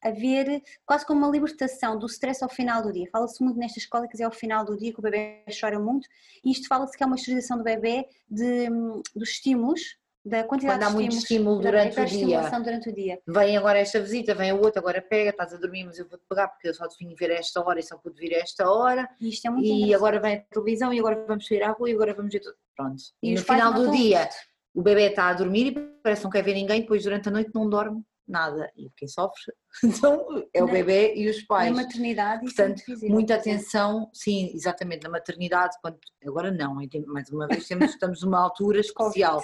[0.02, 3.08] haver quase como uma libertação do stress ao final do dia.
[3.12, 6.08] Fala-se muito nestas cólicas, é ao final do dia que o bebê chora muito,
[6.44, 8.68] e isto fala-se que é uma esterilização do bebê de,
[9.14, 12.50] dos estímulos da quantidade Quando há muito estímulo durante o dia.
[12.62, 13.20] durante o dia.
[13.26, 16.24] Vem agora esta visita, vem o outro, agora pega, estás a dormir, mas eu vou-te
[16.28, 18.38] pegar porque eu só te vim ver a esta hora e só pude vir a
[18.38, 19.08] esta hora.
[19.20, 21.90] E, isto é muito e agora vem a televisão e agora vamos sair à rua
[21.90, 22.56] e agora vamos ver tudo.
[22.76, 23.02] Pronto.
[23.22, 24.28] E, e no final do dia
[24.74, 27.32] o bebê está a dormir e parece que não quer ver ninguém, depois durante a
[27.32, 28.70] noite não dorme nada.
[28.76, 29.52] E quem sofre
[29.84, 31.70] então, é o bebê e os pais.
[31.70, 37.66] Na maternidade, Portanto, muita atenção, sim, exatamente, na maternidade, quando, agora não, mais uma vez
[37.66, 39.42] temos, estamos numa altura especial,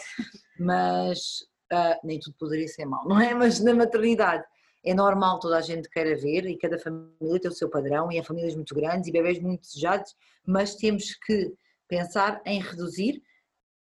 [0.59, 3.35] mas uh, nem tudo poderia ser mal, não é?
[3.35, 4.45] Mas na maternidade
[4.85, 8.19] é normal toda a gente queira ver e cada família tem o seu padrão e
[8.19, 10.15] há famílias muito grandes e bebês muito desejados,
[10.47, 11.53] mas temos que
[11.89, 13.23] pensar em reduzir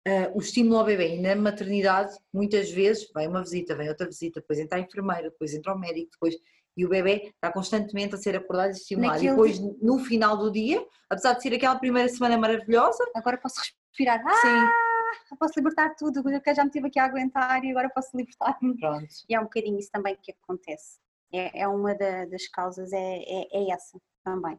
[0.06, 1.16] uh, o estímulo ao bebê.
[1.16, 5.30] E na maternidade, muitas vezes, vem uma visita, vem outra visita, depois entra a enfermeira,
[5.30, 6.36] depois entra o médico, depois
[6.76, 9.14] e o bebê está constantemente a ser acordado e estimulado.
[9.14, 9.28] Naquele...
[9.28, 13.02] E depois, no final do dia, apesar de ser aquela primeira semana maravilhosa.
[13.14, 14.22] Agora posso respirar.
[14.26, 15.36] Ah, Sim.
[15.38, 18.76] Posso libertar tudo, porque já me tive aqui a aguentar e agora posso libertar-me.
[18.76, 19.06] Pronto.
[19.28, 20.98] E é um bocadinho isso também que acontece.
[21.32, 24.58] é, é uma da, das causas, é, é, é, essa também.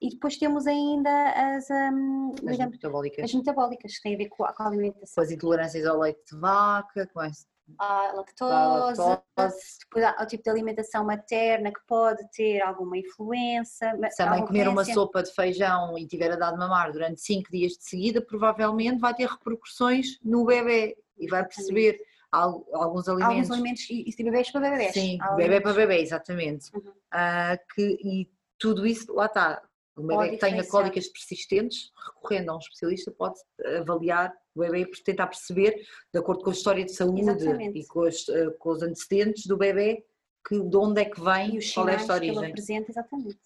[0.00, 3.24] E depois temos ainda as, um, as, digamos, metabólicas.
[3.24, 5.14] as metabólicas, que têm a ver com a, com a alimentação.
[5.14, 7.46] Com as intolerâncias ao leite de vaca, com as
[7.78, 9.78] a lactose, lactose.
[9.80, 13.94] depois há o tipo de alimentação materna que pode ter alguma influência.
[13.96, 17.72] Mãe comer uma sopa de feijão e tiver a dar de mamar durante 5 dias
[17.72, 23.34] de seguida, provavelmente vai ter repercussões no bebê e vai perceber alguns alimentos.
[23.34, 24.92] Alguns alimentos, e, e bebês para bebês.
[24.92, 26.74] Sim, bebê para bebê, exatamente.
[26.74, 26.90] Uhum.
[26.90, 29.62] Uh, que, e tudo isso, lá está,
[30.00, 33.38] o bebê que tenha cólicas persistentes, recorrendo a um especialista, pode
[33.80, 35.74] avaliar o bebê e tentar perceber,
[36.12, 37.78] de acordo com a história de saúde Exatamente.
[37.78, 40.04] e com os, eh, com os, antecedentes do bebê,
[40.46, 42.34] que, de onde é que vem e os qual é esta origem.
[42.34, 43.38] Que ele apresenta, exatamente.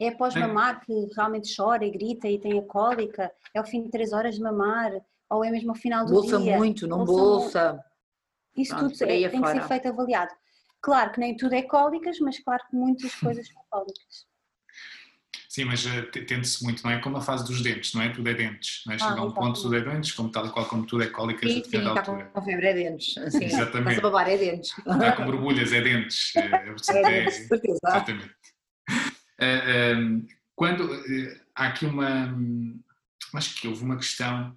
[0.00, 3.82] É após mamar que realmente chora e grita e tem a cólica, é ao fim
[3.82, 4.92] de três horas de mamar,
[5.30, 6.52] ou é mesmo ao final do bolsa dia.
[6.52, 7.72] Bolsa muito, não bolsa.
[7.72, 7.84] Muito.
[8.56, 10.34] Isso Pronto, tudo é, tem que ser feito avaliado.
[10.80, 14.26] Claro que nem tudo é cólicas, mas claro que muitas coisas são cólicas.
[15.52, 16.98] Sim, mas uh, tende-se muito, não é?
[16.98, 18.08] Como a fase dos dentes, não é?
[18.08, 18.98] Tudo é dentes, não é?
[18.98, 21.52] Chega ah, a um ponto, tudo é dentes, como tal qual como tudo é cólicas
[21.52, 23.18] sim, a sim, está com febre é dentes.
[23.18, 23.96] Assim, Exatamente.
[23.96, 24.70] Está a babar é dentes.
[24.78, 26.32] Está com borbulhas é dentes.
[26.36, 27.78] É, é dentes, é, certeza.
[27.86, 28.34] Exatamente.
[29.38, 30.26] Uh,
[30.56, 32.34] quando uh, há aqui uma,
[33.34, 34.56] acho que houve uma questão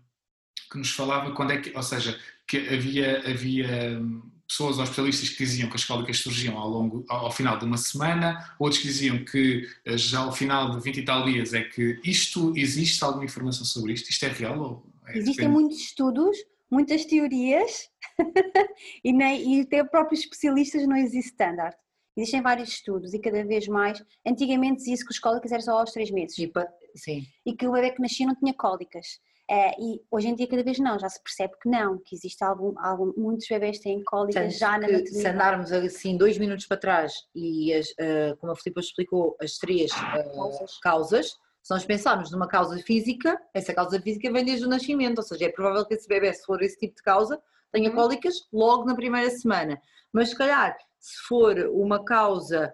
[0.72, 2.18] que nos falava quando é que, ou seja,
[2.48, 4.00] que havia, havia
[4.48, 7.78] pessoas ou especialistas que diziam que as cólicas surgiam ao, longo, ao final de uma
[7.78, 11.64] semana, outros que diziam que eh, já ao final de 20 e tal dias é
[11.64, 14.10] que isto existe alguma informação sobre isto?
[14.10, 14.60] Isto é real?
[14.60, 16.38] Ou é Existem muitos estudos,
[16.70, 17.90] muitas teorias
[19.04, 21.76] e, nem, e até próprios especialistas não existe standard.
[22.18, 24.02] Existem vários estudos e cada vez mais.
[24.26, 26.38] Antigamente dizia-se que os cólicas eram só aos 3 meses.
[26.38, 26.52] E,
[26.96, 27.26] sim.
[27.46, 29.20] e que o bebê que nascia não tinha cólicas.
[29.50, 32.44] É, e hoje em dia cada vez não, já se percebe que não, que existe
[32.44, 35.10] algum, algum muitos bebés têm cólicas já na maternidade.
[35.10, 39.58] Se andarmos assim dois minutos para trás e as, uh, como a Filipe explicou as
[39.58, 40.80] três uh, causas.
[40.80, 41.28] causas,
[41.62, 45.46] se nós pensarmos numa causa física, essa causa física vem desde o nascimento, ou seja,
[45.46, 47.40] é provável que esse bebê, se for esse tipo de causa,
[47.72, 47.96] tenha uhum.
[47.96, 49.80] cólicas logo na primeira semana.
[50.12, 52.74] Mas se calhar, se for uma causa,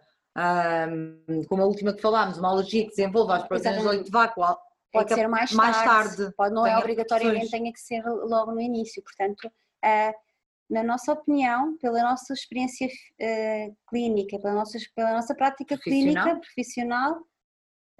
[1.47, 4.43] como a última que falámos, uma alergia que desenvolva as proteínas de leite de vácuo
[4.91, 6.35] Pode ser mais, mais tarde, tarde.
[6.35, 9.01] Pode, não é obrigatoriamente tenha que ser logo no início.
[9.01, 10.13] Portanto, uh,
[10.69, 17.25] na nossa opinião, pela nossa experiência uh, clínica, pela nossa, pela nossa prática clínica profissional,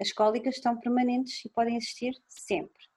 [0.00, 2.91] as cólicas estão permanentes e podem existir sempre.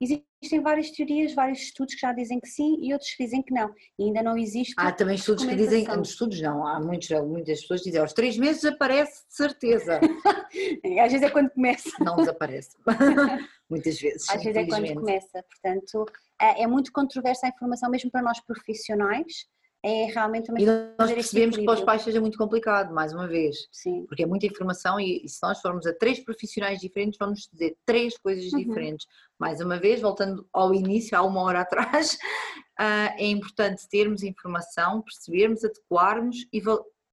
[0.00, 3.52] Existem várias teorias, vários estudos que já dizem que sim e outros que dizem que
[3.52, 3.72] não.
[3.98, 4.74] E ainda não existe.
[4.76, 8.36] Há também estudos que dizem, estudos não, há muitos, muitas pessoas que dizem aos três
[8.36, 10.00] meses aparece de certeza.
[11.02, 11.90] Às vezes é quando começa.
[12.00, 12.76] Não desaparece.
[13.68, 14.30] Muitas vezes.
[14.30, 15.42] Às vezes é quando começa.
[15.42, 16.04] Portanto,
[16.40, 19.46] é, é muito controversa a informação, mesmo para nós profissionais
[19.86, 23.28] é realmente uma E nós percebemos que para os pais seja muito complicado, mais uma
[23.28, 23.68] vez.
[23.70, 24.04] Sim.
[24.08, 27.76] Porque é muita informação e, e se nós formos a três profissionais diferentes, vamos dizer
[27.86, 28.58] três coisas uhum.
[28.58, 29.06] diferentes.
[29.38, 35.02] Mais uma vez, voltando ao início, há uma hora atrás, uh, é importante termos informação,
[35.02, 36.60] percebermos, adequarmos e,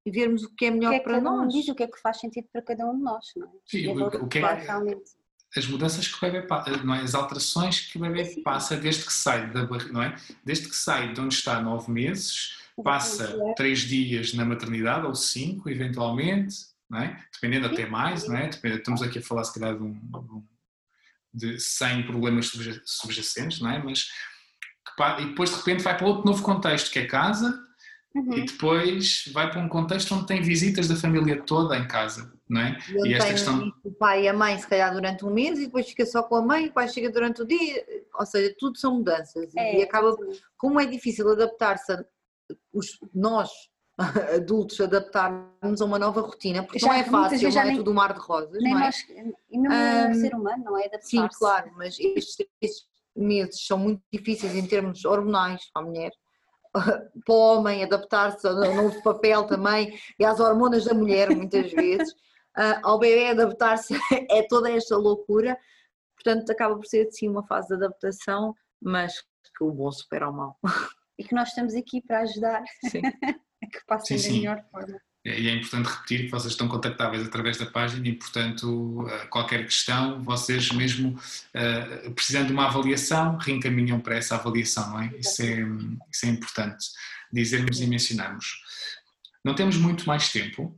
[0.06, 1.54] e vermos o que é melhor que é para nós.
[1.54, 3.52] diz o que é que faz sentido para cada um de nós, não é?
[3.68, 5.12] Sim, o, o, que é, realmente
[5.56, 7.02] as mudanças que o bebê passa, não é?
[7.02, 10.16] as alterações que o bebê passa desde que sai da não é?
[10.44, 15.70] Desde que sai de onde está nove meses passa três dias na maternidade, ou cinco,
[15.70, 16.56] eventualmente,
[16.90, 17.24] não é?
[17.34, 18.50] dependendo até mais, não é?
[18.50, 20.44] estamos aqui a falar se calhar de, um,
[21.34, 22.52] de 100 problemas
[22.86, 23.84] subjacentes, não é?
[23.84, 24.08] Mas
[25.20, 27.60] e depois de repente vai para outro novo contexto, que é casa,
[28.14, 28.34] uhum.
[28.34, 32.62] e depois vai para um contexto onde tem visitas da família toda em casa, não
[32.62, 32.78] é?
[32.90, 33.74] E, e esta questão...
[33.84, 36.36] o pai e a mãe se calhar durante um mês e depois fica só com
[36.36, 39.84] a mãe, o pai chega durante o dia, ou seja, tudo são mudanças é, e
[39.84, 40.16] acaba,
[40.58, 41.92] como é difícil adaptar-se
[42.74, 43.50] os, nós,
[44.36, 47.92] adultos, adaptarmos a uma nova rotina, porque já, não é fácil, não é nem, tudo
[47.92, 48.86] um mar de rosas, nem não é?
[48.86, 48.98] Nós,
[49.50, 50.90] e mesmo um, ser humano, não é?
[51.02, 56.12] Sim, claro, mas estes, estes meses são muito difíceis em termos hormonais para a mulher,
[56.74, 62.12] para o homem adaptar-se ao novo papel também e às hormonas da mulher muitas vezes,
[62.12, 63.96] uh, ao bebê adaptar-se
[64.30, 65.58] é toda esta loucura,
[66.16, 69.22] portanto acaba por ser sim uma fase de adaptação, mas
[69.56, 70.58] que o bom supera o mal.
[71.18, 72.64] E que nós estamos aqui para ajudar
[73.64, 75.00] a que passem sim, da melhor forma.
[75.26, 79.64] E é importante repetir que vocês estão contactáveis através da página e, portanto, eh, qualquer
[79.64, 81.18] questão, vocês mesmo
[81.54, 85.14] eh, precisando de uma avaliação, reencaminham para essa avaliação, não é?
[85.18, 85.62] Isso é,
[86.12, 86.88] isso é importante
[87.32, 88.62] dizermos e mencionarmos.
[89.46, 90.78] Não temos muito mais tempo,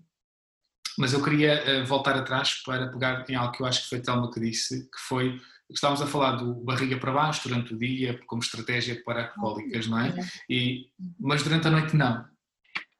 [0.97, 3.99] mas eu queria eh, voltar atrás para pegar em algo que eu acho que foi
[3.99, 8.19] Telma que disse, que foi Estávamos a falar do barriga para baixo durante o dia,
[8.27, 10.13] como estratégia para alcoólicas, não é?
[10.49, 10.89] E,
[11.19, 12.25] mas durante a noite não.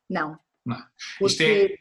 [0.10, 0.40] Não.
[0.66, 0.84] não.
[1.22, 1.76] Isto é,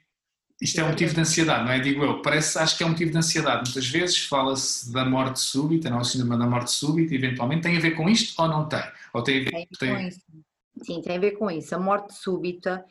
[0.61, 1.79] Isto é um motivo de ansiedade, não é?
[1.79, 3.65] Digo eu, parece, acho que é um motivo de ansiedade.
[3.65, 7.63] Muitas vezes fala-se da morte súbita, não é o síndrome da morte súbita, eventualmente.
[7.63, 8.83] Tem a ver com isto ou não tem?
[9.13, 9.95] Ou tem a ver, tem, tem...
[9.95, 10.21] com isso.
[10.83, 11.75] Sim, tem a ver com isso.
[11.75, 12.85] A morte súbita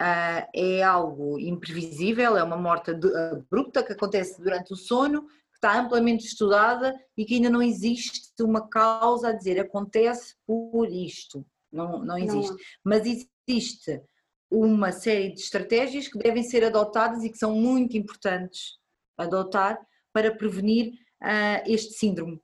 [0.00, 5.26] uh, é algo imprevisível, é uma morte abrupta que acontece durante o sono,
[5.60, 11.46] está amplamente estudada e que ainda não existe uma causa a dizer acontece por isto.
[11.70, 12.50] Não, não existe.
[12.50, 12.58] Não.
[12.82, 14.02] Mas existe
[14.50, 18.78] uma série de estratégias que devem ser adotadas e que são muito importantes
[19.16, 19.78] adotar
[20.12, 22.40] para prevenir uh, este síndrome,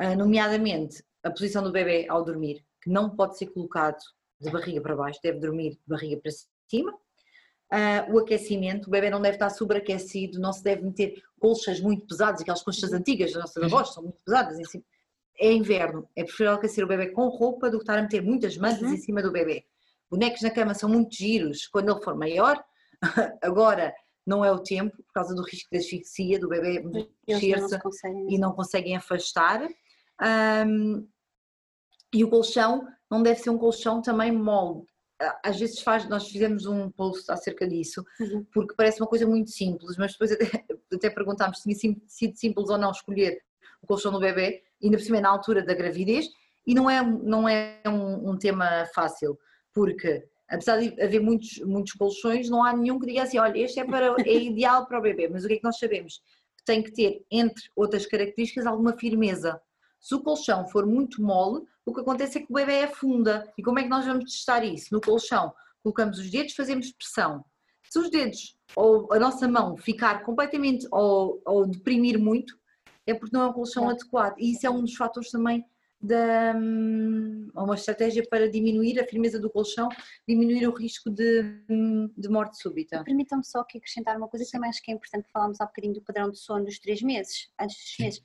[0.00, 3.98] uh, nomeadamente a posição do bebê ao dormir, que não pode ser colocado
[4.40, 6.32] de barriga para baixo, deve dormir de barriga para
[6.70, 6.96] cima.
[7.72, 12.04] Uh, o aquecimento, o bebê não deve estar sobreaquecido, não se deve meter colchas muito
[12.06, 14.58] pesadas, aquelas colchas antigas das nossas avós são muito pesadas.
[14.58, 14.84] Em cima.
[15.38, 18.58] É inverno, é preferível aquecer o bebê com roupa do que estar a meter muitas
[18.58, 18.92] mantas uhum.
[18.92, 19.64] em cima do bebê.
[20.10, 22.62] Bonecos na cama são muito giros quando ele for maior,
[23.40, 23.94] agora
[24.26, 26.84] não é o tempo, por causa do risco de asfixia, do bebê
[27.26, 27.78] mexer-se
[28.28, 29.66] e não conseguem afastar.
[30.66, 31.08] Um,
[32.12, 34.84] e o colchão não deve ser um colchão também mole.
[35.44, 38.44] Às vezes faz, nós fizemos um post acerca disso, uhum.
[38.52, 40.44] porque parece uma coisa muito simples, mas depois até,
[40.94, 43.38] até perguntámos se tinha sido simples ou não escolher
[43.82, 46.26] o colchão do bebê, ainda por cima é na altura da gravidez,
[46.66, 49.38] e não é, não é um, um tema fácil
[49.72, 53.80] porque apesar de haver muitos, muitos colchões, não há nenhum que diga assim, olha, este
[53.80, 56.20] é, para, é ideal para o bebê, mas o que é que nós sabemos?
[56.58, 59.60] Que tem que ter, entre outras características, alguma firmeza.
[60.00, 63.52] Se o colchão for muito mole, o que acontece é que o bebê afunda.
[63.56, 64.92] E como é que nós vamos testar isso?
[64.92, 67.44] No colchão, colocamos os dedos, fazemos pressão.
[67.90, 72.58] Se os dedos ou a nossa mão ficar completamente ou, ou deprimir muito,
[73.06, 73.92] é porque não é um colchão é.
[73.92, 74.36] adequado.
[74.38, 75.64] E isso é um dos fatores também
[76.00, 79.88] da, hum, uma estratégia para diminuir a firmeza do colchão,
[80.26, 83.04] diminuir o risco de, hum, de morte súbita.
[83.04, 85.94] Permitam-me só aqui acrescentar uma coisa que também acho que é importante falarmos há bocadinho
[85.94, 88.22] do padrão de sono dos três meses, antes dos meses.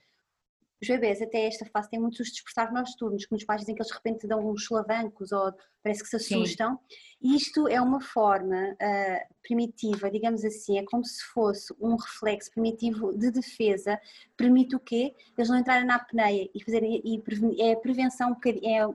[0.82, 3.90] Os bebês até esta fase têm muitos despertar nocturnos, que nos pais dizem que eles
[3.90, 6.80] de repente dão uns solavancos ou parece que se assustam.
[7.22, 12.52] E isto é uma forma uh, primitiva, digamos assim, é como se fosse um reflexo
[12.52, 14.00] primitivo de defesa,
[14.36, 15.16] permite o quê?
[15.38, 18.94] Eles não entrarem na apneia e fazerem e é a prevenção, é uh,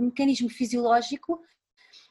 [0.00, 1.42] um mecanismo fisiológico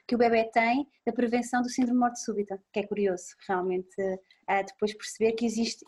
[0.10, 4.02] que o bebê tem da prevenção do síndrome de morte súbita, que é curioso realmente
[4.02, 5.86] uh, depois perceber que existe,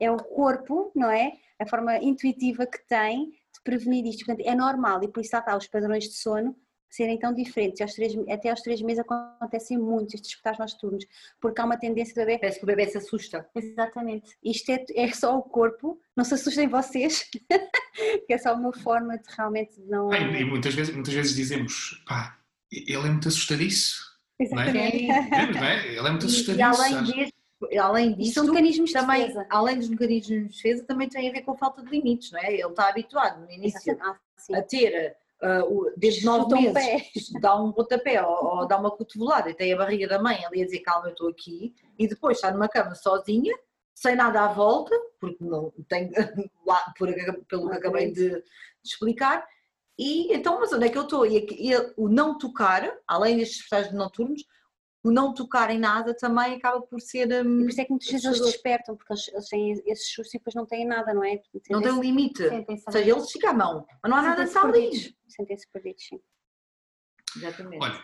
[0.00, 1.32] é o corpo, não é?
[1.60, 4.24] A forma intuitiva que tem de prevenir isto.
[4.24, 6.56] Portanto, é normal e por isso está os padrões de sono
[6.88, 7.82] serem tão diferentes.
[7.82, 11.04] Aos três, até aos três meses acontecem muitos estes despertares nocturnos,
[11.38, 12.38] porque há uma tendência do bebê.
[12.38, 13.46] Parece que o bebê se assusta.
[13.54, 14.34] Exatamente.
[14.42, 17.28] Isto é, é só o corpo, não se assustem vocês,
[18.26, 20.10] que é só uma forma de realmente não.
[20.10, 22.37] e muitas vezes, muitas vezes dizemos, pá,
[22.70, 24.06] ele é muito assustadiço.
[24.38, 25.06] Exatamente.
[25.06, 25.52] Não é?
[25.52, 25.86] não é?
[25.88, 26.58] Ele é muito assustadiço.
[26.58, 27.32] E além disso,
[27.80, 29.46] além disso são mecanismos também, de defesa.
[29.50, 32.40] além dos mecanismos de defesa, também tem a ver com a falta de limites, não
[32.40, 32.52] é?
[32.52, 34.16] Ele está habituado no início ah,
[34.54, 39.54] a ter uh, desde nove meses, dá um pontapé ou, ou dá uma cotovelada e
[39.54, 42.50] tem a barriga da mãe ali a dizer calma, eu estou aqui, e depois está
[42.50, 43.54] numa cama sozinha,
[43.94, 46.10] sem nada à volta, porque não tem
[46.64, 47.08] lá, por,
[47.48, 48.44] pelo que acabei de, de
[48.84, 49.44] explicar,
[49.98, 51.26] e então, mas onde é que eu estou?
[51.26, 54.44] E, e o não tocar, além destes estágios noturnos,
[55.02, 57.26] o não tocar em nada também acaba por ser.
[57.28, 60.12] Um, e por isso é que muitas vezes eles despertam, porque eles, eles têm esses
[60.12, 61.40] sustos e depois não têm nada, não é?
[61.70, 62.42] não tem um limite.
[62.44, 65.16] Ou seja, eles ficam à mão, mas não há nada ali.
[65.28, 66.20] Sentem-se perdidos, sim.
[67.36, 67.82] Exatamente.
[67.82, 68.00] Olha,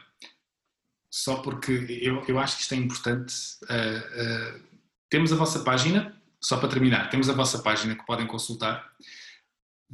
[1.11, 1.73] só porque
[2.03, 3.35] eu, eu acho que isto é importante.
[3.65, 4.79] Uh, uh,
[5.09, 8.93] temos a vossa página, só para terminar, temos a vossa página que podem consultar.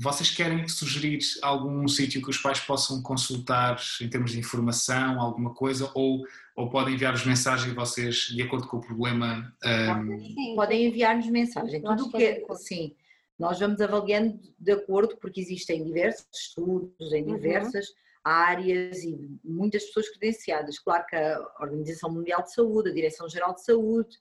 [0.02, 5.52] Vocês querem sugerir algum sítio que os pais possam consultar em termos de informação, alguma
[5.52, 6.24] coisa, ou,
[6.56, 9.54] ou podem enviar-vos mensagem vocês, de acordo com o problema?
[9.62, 10.18] Um...
[10.18, 11.82] Sim, podem enviar-nos mensagem.
[11.82, 12.96] Tudo o que é, sim,
[13.38, 17.34] nós vamos avaliando de acordo, porque existem diversos estudos em uhum.
[17.34, 17.94] diversas uhum.
[18.24, 20.78] áreas e muitas pessoas credenciadas.
[20.78, 24.16] Claro que a Organização Mundial de Saúde, a Direção-Geral de Saúde,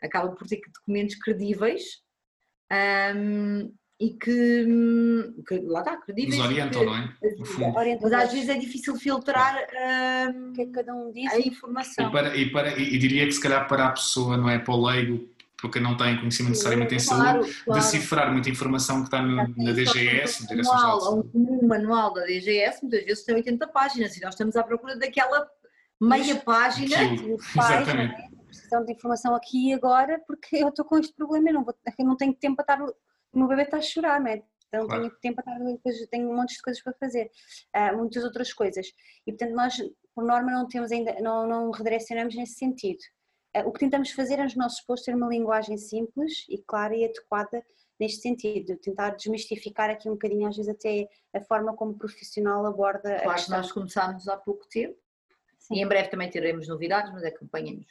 [0.00, 2.04] acaba por ter documentos credíveis.
[3.16, 4.66] Um, e que,
[5.46, 6.36] que, lá está, credíveis.
[6.36, 7.98] Nos orientam, não é?
[8.02, 9.56] Mas às vezes é difícil filtrar
[10.34, 11.32] um, que é que cada um diz?
[11.32, 12.08] a informação.
[12.08, 14.58] E, para, e, para, e diria que se calhar para a pessoa, não é?
[14.58, 15.28] Para o leigo,
[15.60, 17.80] porque não tem conhecimento necessariamente em claro, saúde, claro.
[17.80, 23.04] decifrar muita informação que está no, na DGS, na Direção Um, manual da DGS muitas
[23.04, 25.48] vezes tem 80 páginas e nós estamos à procura daquela
[26.00, 26.96] meia página.
[26.96, 28.14] Aquilo, exatamente.
[28.14, 28.34] É?
[28.46, 31.74] Precisão de informação aqui e agora porque eu estou com este problema, eu não, vou,
[31.98, 32.94] eu não tenho tempo para estar
[33.34, 34.42] o meu bebê está a chorar, não é?
[34.68, 35.02] Então claro.
[35.02, 37.30] tenho tempo para estar, tenho um monte de coisas para fazer,
[37.76, 38.86] uh, muitas outras coisas.
[39.26, 39.76] E portanto nós,
[40.14, 43.02] por norma, não temos ainda, não, não redirecionamos nesse sentido.
[43.64, 47.04] o que tentamos fazer é os nossos posts ter uma linguagem simples e clara e
[47.04, 47.64] adequada
[48.00, 52.66] neste sentido, tentar desmistificar aqui um bocadinho, às vezes até a forma como o profissional
[52.66, 53.56] aborda claro a questão.
[53.56, 54.98] nós começámos há pouco tempo
[55.58, 55.76] Sim.
[55.76, 57.86] e em breve também teremos novidades, mas acompanhem-nos.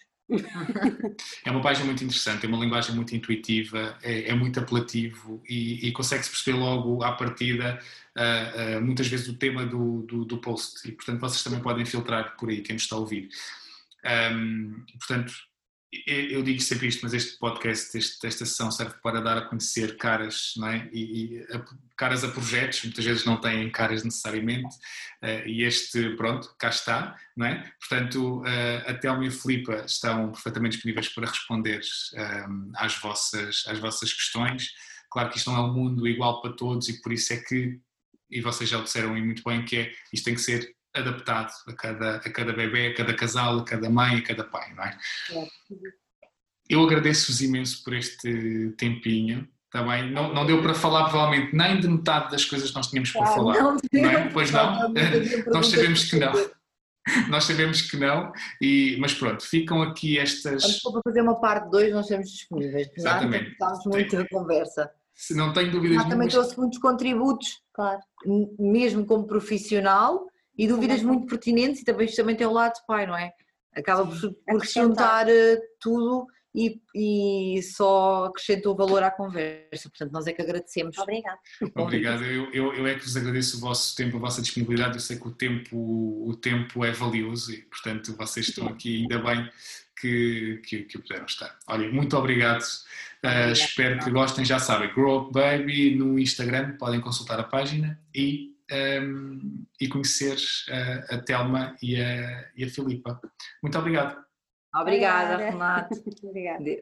[1.45, 5.87] É uma página muito interessante, é uma linguagem muito intuitiva, é, é muito apelativo e,
[5.87, 7.79] e consegue-se perceber logo à partida
[8.17, 11.85] uh, uh, muitas vezes o tema do, do, do, post e portanto vocês também podem
[11.85, 13.29] filtrar por aí quem nos está a ouvir.
[14.33, 15.33] Um, portanto,
[16.07, 19.97] eu digo sempre isto, mas este podcast, este, esta sessão serve para dar a conhecer
[19.97, 20.89] caras, não é?
[20.91, 21.63] E, e a,
[21.95, 24.75] caras a projetos, muitas vezes não têm caras necessariamente,
[25.21, 27.71] uh, e este, pronto, cá está, não é?
[27.79, 31.81] Portanto, uh, a Telma e a Filipa estão perfeitamente disponíveis para responder
[32.13, 34.71] um, ehm, às, vossas, às vossas questões.
[35.11, 37.79] Claro que isto não é um mundo igual para todos e por isso é que,
[38.31, 41.73] e vocês já o disseram muito bem, que é, isto tem que ser adaptado a
[41.73, 44.97] cada, a cada bebê, a cada casal, a cada mãe, a cada pai, não é?
[45.31, 45.47] é.
[46.69, 49.47] Eu agradeço-vos imenso por este tempinho.
[49.71, 53.11] Tá não, não deu para falar provavelmente nem de metade das coisas que nós tínhamos
[53.11, 53.53] para ah, falar.
[53.55, 54.29] Não, não é?
[54.29, 54.93] Pois não, não
[55.51, 56.31] nós sabemos que não.
[57.27, 58.31] Nós sabemos que não,
[58.61, 60.81] e, mas pronto, ficam aqui estas.
[60.81, 62.89] Para fazer uma parte 2, nós estamos disponíveis.
[62.95, 63.51] Exatamente.
[63.51, 64.89] Estamos muito na conversa.
[65.13, 65.97] Se não tenho dúvidas.
[65.97, 67.99] Ah, também trouxe muitos contributos, claro.
[68.57, 73.07] mesmo como profissional, e dúvidas muito pertinentes e também, também tem o lado de pai,
[73.07, 73.31] não é?
[73.75, 79.89] Acaba por, por juntar eh, tudo e, e, só acrescentou valor à conversa.
[79.89, 80.95] Portanto, nós é que agradecemos.
[80.99, 81.39] Obrigada.
[81.75, 82.23] Obrigado.
[82.23, 84.95] Eu, eu, eu, é que vos agradeço o vosso tempo, a vossa disponibilidade.
[84.95, 89.17] Eu sei que o tempo, o tempo é valioso e, portanto, vocês estão aqui ainda
[89.17, 89.49] bem
[89.99, 91.57] que, que, que puderam estar.
[91.67, 92.61] Olha, muito obrigado.
[93.23, 94.45] Uh, espero que gostem.
[94.45, 100.37] Já sabem, Grow Up Baby no Instagram, podem consultar a página e um, e conhecer
[100.69, 103.19] a, a Telma e a, e a Filipa.
[103.61, 104.23] Muito obrigado.
[104.75, 106.03] Obrigada, Renato.
[106.23, 106.81] Obrigada.